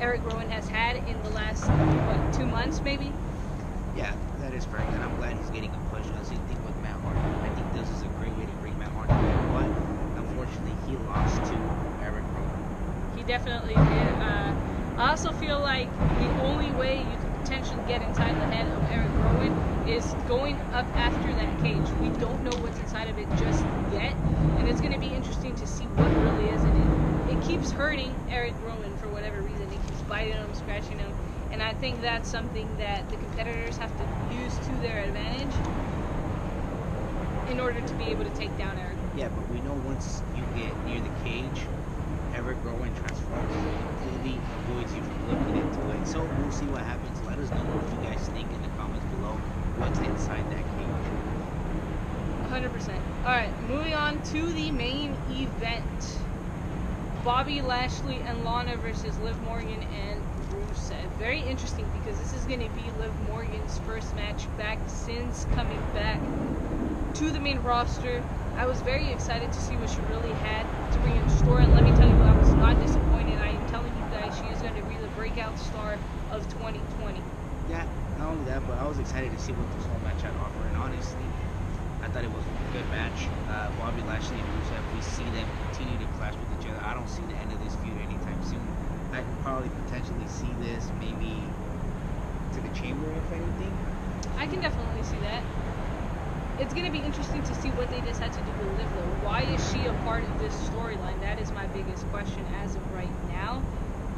Eric 0.02 0.24
Rowan 0.24 0.50
has 0.50 0.68
had 0.70 0.96
in 0.96 1.22
the 1.24 1.30
last 1.30 1.68
what 2.08 2.34
two 2.34 2.46
months, 2.46 2.80
maybe. 2.82 3.12
Yeah, 3.98 4.16
that 4.40 4.54
is 4.54 4.66
correct. 4.66 4.88
And 4.94 5.04
I'm 5.04 5.16
glad 5.18 5.36
he's 5.36 5.50
getting 5.50 5.72
a 5.72 5.80
push. 5.92 6.06
The 6.08 6.26
same 6.26 6.40
thing 6.48 6.64
with 6.64 6.76
Matt 6.82 6.96
Hardy. 7.04 7.20
I 7.44 7.50
think 7.52 7.68
this 7.76 7.90
is 7.92 8.02
a 8.04 8.08
great 8.16 8.32
way 8.40 8.46
to 8.46 8.56
bring 8.64 8.80
Matt 8.80 8.92
Hardy 8.96 9.12
back. 9.12 9.36
But 9.52 9.68
unfortunately, 10.16 10.72
he 10.88 10.96
lost 11.04 11.44
to 11.52 11.56
Eric 12.08 12.24
Rowan. 12.32 12.64
He 13.18 13.24
definitely 13.24 13.76
did. 13.76 14.16
Uh, 14.24 14.56
I 14.98 15.10
also 15.12 15.34
feel 15.34 15.60
like 15.60 15.92
the 16.20 16.32
only 16.48 16.72
way 16.72 17.04
you 17.04 17.19
potentially 17.50 17.82
get 17.88 18.00
inside 18.04 18.36
the 18.40 18.46
head 18.46 18.68
of 18.68 18.92
Eric 18.92 19.10
Rowan 19.16 19.88
is 19.90 20.06
going 20.28 20.56
up 20.72 20.86
after 20.96 21.34
that 21.34 21.50
cage. 21.64 21.90
We 22.00 22.10
don't 22.22 22.44
know 22.44 22.54
what's 22.62 22.78
inside 22.78 23.10
of 23.10 23.18
it 23.18 23.28
just 23.42 23.66
yet, 23.92 24.14
and 24.60 24.70
it's 24.70 24.80
going 24.80 24.94
to 24.94 25.00
be 25.00 25.08
interesting 25.08 25.56
to 25.56 25.66
see 25.66 25.86
what 25.98 26.14
really 26.14 26.54
is 26.54 26.62
in 26.62 26.70
it. 26.70 27.34
It 27.34 27.42
keeps 27.50 27.72
hurting 27.72 28.14
Eric 28.30 28.54
Rowan 28.62 28.96
for 28.98 29.08
whatever 29.10 29.42
reason. 29.42 29.64
It 29.64 29.82
keeps 29.82 30.02
biting 30.02 30.34
him, 30.34 30.54
scratching 30.54 31.00
him, 31.00 31.12
and 31.50 31.64
I 31.64 31.74
think 31.74 32.02
that's 32.02 32.30
something 32.30 32.70
that 32.78 33.10
the 33.10 33.16
competitors 33.18 33.78
have 33.78 33.90
to 33.98 34.36
use 34.36 34.56
to 34.56 34.72
their 34.86 35.02
advantage 35.02 35.56
in 37.50 37.60
order 37.60 37.82
to 37.82 37.94
be 37.96 38.06
able 38.14 38.26
to 38.26 38.36
take 38.38 38.56
down 38.60 38.78
Eric. 38.78 38.96
Yeah, 39.18 39.30
but 39.30 39.50
we 39.50 39.60
know 39.62 39.74
once 39.90 40.22
you 40.38 40.46
get 40.54 40.70
near 40.86 41.02
the 41.02 41.10
cage, 41.26 41.66
Eric 42.36 42.58
Rowan 42.64 42.94
transforms 42.94 43.52
completely 44.06 44.38
avoids 44.38 44.94
you 44.94 45.02
from 45.02 45.30
looking 45.34 45.58
into 45.58 45.90
it. 45.98 46.06
So 46.06 46.22
we'll 46.38 46.52
see 46.52 46.68
what 46.68 46.82
happens. 46.82 47.09
Us 47.40 47.50
know 47.52 47.64
what 47.72 47.88
you 47.96 48.10
guys 48.12 48.28
think 48.36 48.52
in 48.52 48.62
the 48.62 48.68
comments 48.76 49.06
below. 49.16 49.32
What's 49.80 50.00
inside 50.00 50.44
that 50.52 50.60
cage? 50.60 51.00
100%. 52.52 53.00
Alright, 53.24 53.54
moving 53.70 53.94
on 53.94 54.22
to 54.36 54.46
the 54.52 54.72
main 54.72 55.16
event. 55.32 56.20
Bobby 57.24 57.62
Lashley 57.62 58.18
and 58.28 58.44
Lana 58.44 58.76
versus 58.78 59.18
Liv 59.20 59.42
Morgan 59.44 59.80
and 60.04 60.20
Rusev. 60.52 61.08
Very 61.18 61.40
interesting 61.40 61.90
because 62.00 62.20
this 62.20 62.34
is 62.34 62.44
going 62.44 62.60
to 62.60 62.68
be 62.76 62.84
Liv 63.00 63.14
Morgan's 63.30 63.80
first 63.88 64.14
match 64.18 64.46
back 64.58 64.78
since 64.88 65.46
coming 65.56 65.80
back 65.94 66.20
to 67.16 67.32
the 67.32 67.40
main 67.40 67.60
roster. 67.60 68.22
I 68.58 68.66
was 68.66 68.82
very 68.82 69.08
excited 69.14 69.54
to 69.54 69.62
see 69.62 69.78
what 69.78 69.90
she 69.90 70.02
really 70.12 70.36
had 70.44 70.68
to 70.92 71.00
bring 71.00 71.16
in 71.16 71.24
the 71.24 71.38
store, 71.38 71.60
and 71.60 71.72
let 71.72 71.84
me 71.84 71.92
tell 71.92 72.10
you, 72.10 72.16
I 72.16 72.36
was 72.38 72.54
not 72.56 72.76
disappointed. 72.82 73.40
I 73.40 73.56
am 73.56 73.70
telling 73.70 73.96
you 73.96 74.04
guys, 74.12 74.36
she 74.36 74.44
is 74.52 74.62
going 74.62 74.76
to 74.76 74.84
be 74.90 74.98
the 74.98 75.08
breakout 75.16 75.58
star 75.58 75.98
of 76.32 76.46
2020. 76.50 77.22
Yeah, 77.70 77.86
not 78.18 78.34
only 78.34 78.46
that, 78.46 78.66
but 78.68 78.78
I 78.78 78.86
was 78.88 79.00
excited 79.00 79.32
to 79.32 79.40
see 79.40 79.54
what 79.54 79.66
this 79.78 79.86
whole 79.86 80.02
match 80.06 80.22
had 80.22 80.34
to 80.34 80.42
offer, 80.42 80.62
and 80.70 80.78
honestly, 80.78 81.26
I 82.02 82.08
thought 82.10 82.24
it 82.24 82.34
was 82.34 82.46
a 82.46 82.56
good 82.74 82.88
match. 82.90 83.30
Uh, 83.50 83.70
Bobby 83.78 84.02
Lashley 84.06 84.38
and 84.38 84.50
Rusev, 84.58 84.82
we 84.94 85.02
see 85.02 85.28
them 85.36 85.46
continue 85.70 85.98
to 86.00 86.08
clash 86.18 86.34
with 86.34 86.50
each 86.58 86.66
other. 86.70 86.82
I 86.82 86.94
don't 86.94 87.10
see 87.10 87.26
the 87.30 87.38
end 87.38 87.52
of 87.52 87.60
this 87.62 87.76
feud 87.82 87.98
anytime 88.02 88.40
soon. 88.46 88.64
I 89.14 89.22
can 89.26 89.36
probably 89.42 89.70
potentially 89.86 90.28
see 90.30 90.50
this 90.62 90.90
maybe 91.02 91.34
to 92.54 92.60
the 92.62 92.72
chamber, 92.78 93.10
if 93.10 93.30
anything. 93.34 93.74
I 94.38 94.46
can 94.48 94.62
definitely 94.62 95.04
see 95.04 95.20
that. 95.26 95.44
It's 96.60 96.74
going 96.74 96.86
to 96.86 96.92
be 96.92 97.00
interesting 97.00 97.42
to 97.44 97.56
see 97.56 97.70
what 97.74 97.90
they 97.90 98.02
decide 98.02 98.34
to 98.34 98.42
do 98.44 98.52
with 98.60 98.78
Liv, 98.78 98.90
though. 98.94 99.14
Why 99.26 99.48
is 99.48 99.62
she 99.72 99.86
a 99.88 99.94
part 100.04 100.24
of 100.24 100.34
this 100.40 100.54
storyline? 100.70 101.20
That 101.22 101.40
is 101.40 101.52
my 101.52 101.66
biggest 101.68 102.06
question 102.12 102.46
as 102.62 102.76
of 102.76 102.84
right 102.94 103.12
now. 103.32 103.64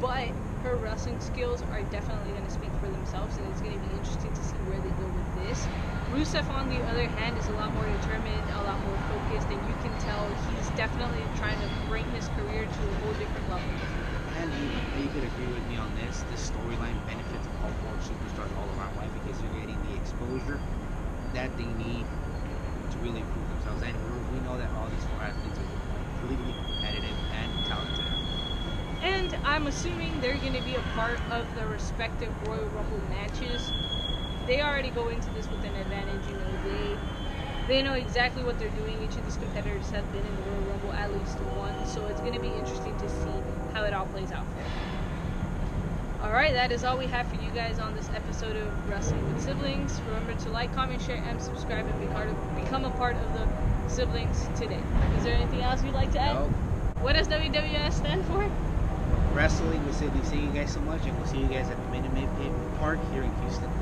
But 0.00 0.34
her 0.62 0.76
wrestling 0.76 1.18
skills 1.20 1.62
are 1.74 1.82
definitely 1.90 2.30
going 2.32 2.46
to 2.46 2.50
speak 2.50 2.70
for 2.80 2.86
themselves, 2.88 3.36
and 3.36 3.46
it's 3.50 3.60
going 3.60 3.74
to 3.74 3.82
be 3.82 3.90
interesting 3.98 4.32
to 4.32 4.42
see 4.42 4.56
where 4.70 4.78
they 4.78 4.94
go 4.94 5.06
with 5.10 5.30
this. 5.46 5.66
Rusev, 6.14 6.48
on 6.50 6.68
the 6.68 6.78
other 6.86 7.06
hand, 7.18 7.36
is 7.36 7.48
a 7.48 7.52
lot 7.52 7.74
more 7.74 7.86
determined, 7.86 8.42
a 8.54 8.62
lot 8.62 8.78
more 8.86 8.98
focused, 9.10 9.50
and 9.50 9.58
you 9.66 9.74
can 9.82 9.94
tell 9.98 10.22
he's 10.54 10.70
definitely 10.78 11.22
trying 11.34 11.58
to 11.58 11.68
bring 11.88 12.06
his 12.14 12.28
career 12.38 12.62
to 12.62 12.80
a 12.86 12.94
whole 13.02 13.14
different 13.18 13.48
level. 13.50 13.66
And 14.38 14.48
you, 14.54 15.02
you 15.02 15.08
could 15.10 15.24
agree 15.24 15.50
with 15.50 15.66
me 15.66 15.76
on 15.78 15.90
this. 15.98 16.22
This 16.30 16.50
storyline 16.50 16.94
benefits 17.10 17.46
all 17.62 17.72
four 17.82 17.94
superstars 18.06 18.50
all 18.54 18.68
around. 18.78 18.94
Why? 18.94 19.08
Because 19.18 19.40
you're 19.42 19.56
getting 19.58 19.78
the 19.90 19.94
exposure 19.98 20.60
that 21.34 21.50
they 21.58 21.68
need 21.82 22.06
to 22.06 22.96
really 23.02 23.18
improve 23.18 23.46
themselves. 23.58 23.82
And 23.82 23.94
we 24.30 24.38
know 24.46 24.56
that 24.58 24.70
all 24.78 24.86
these 24.86 25.06
four 25.10 25.26
athletes 25.26 25.58
are 25.58 25.68
completely 26.22 26.54
competitive 26.54 27.18
and 27.34 27.50
talented. 27.66 28.06
And 29.02 29.31
I'm 29.44 29.66
assuming 29.66 30.20
they're 30.20 30.38
going 30.38 30.54
to 30.54 30.62
be 30.62 30.74
a 30.74 30.82
part 30.94 31.18
of 31.30 31.46
the 31.56 31.66
respective 31.66 32.30
Royal 32.46 32.64
Rumble 32.66 33.00
matches 33.10 33.70
they 34.46 34.60
already 34.60 34.90
go 34.90 35.08
into 35.08 35.30
this 35.30 35.48
with 35.48 35.64
an 35.64 35.74
advantage. 35.76 36.26
You 36.26 36.36
know, 36.36 36.52
they 36.64 36.96
they 37.68 37.82
know 37.82 37.94
exactly 37.94 38.42
what 38.42 38.58
they're 38.58 38.70
doing. 38.70 39.00
Each 39.02 39.16
of 39.16 39.24
these 39.24 39.36
competitors 39.36 39.88
have 39.90 40.10
been 40.12 40.24
in 40.26 40.36
the 40.36 40.42
Royal 40.42 40.62
Rumble 40.62 40.92
at 40.92 41.12
least 41.12 41.38
once, 41.56 41.92
so 41.92 42.06
it's 42.06 42.20
going 42.20 42.34
to 42.34 42.40
be 42.40 42.48
interesting 42.48 42.96
to 42.98 43.08
see 43.08 43.42
how 43.72 43.84
it 43.84 43.92
all 43.92 44.06
plays 44.06 44.32
out 44.32 44.44
for 44.48 44.62
them. 44.62 44.72
Alright, 46.22 46.52
that 46.54 46.70
is 46.70 46.84
all 46.84 46.98
we 46.98 47.06
have 47.06 47.26
for 47.28 47.36
you 47.36 47.50
guys 47.50 47.78
on 47.78 47.94
this 47.96 48.08
episode 48.10 48.56
of 48.56 48.88
Wrestling 48.88 49.32
with 49.32 49.42
Siblings. 49.42 50.00
Remember 50.06 50.34
to 50.34 50.50
like, 50.50 50.72
comment, 50.74 51.02
share, 51.02 51.16
and 51.16 51.40
subscribe 51.40 51.86
and 51.86 52.00
be 52.00 52.06
part 52.08 52.28
of, 52.28 52.56
become 52.56 52.84
a 52.84 52.90
part 52.90 53.16
of 53.16 53.32
the 53.34 53.88
siblings 53.88 54.46
today. 54.56 54.80
Is 55.16 55.24
there 55.24 55.34
anything 55.34 55.62
else 55.62 55.82
you'd 55.82 55.94
like 55.94 56.12
to 56.12 56.20
add? 56.20 56.34
No. 56.34 56.46
What 57.00 57.14
does 57.14 57.26
WWS 57.28 57.92
stand 57.92 58.24
for? 58.26 58.48
Wrestling 59.34 59.84
with 59.86 59.96
Siblings. 59.96 60.28
Thank 60.28 60.42
you 60.42 60.50
guys 60.50 60.72
so 60.72 60.80
much, 60.80 61.00
and 61.06 61.16
we'll 61.16 61.26
see 61.26 61.38
you 61.38 61.46
guys 61.46 61.68
at 61.70 61.76
the 61.76 61.90
Minute 61.90 62.12
Maid 62.12 62.28
Park 62.78 62.98
here 63.12 63.22
in 63.22 63.34
Houston. 63.42 63.81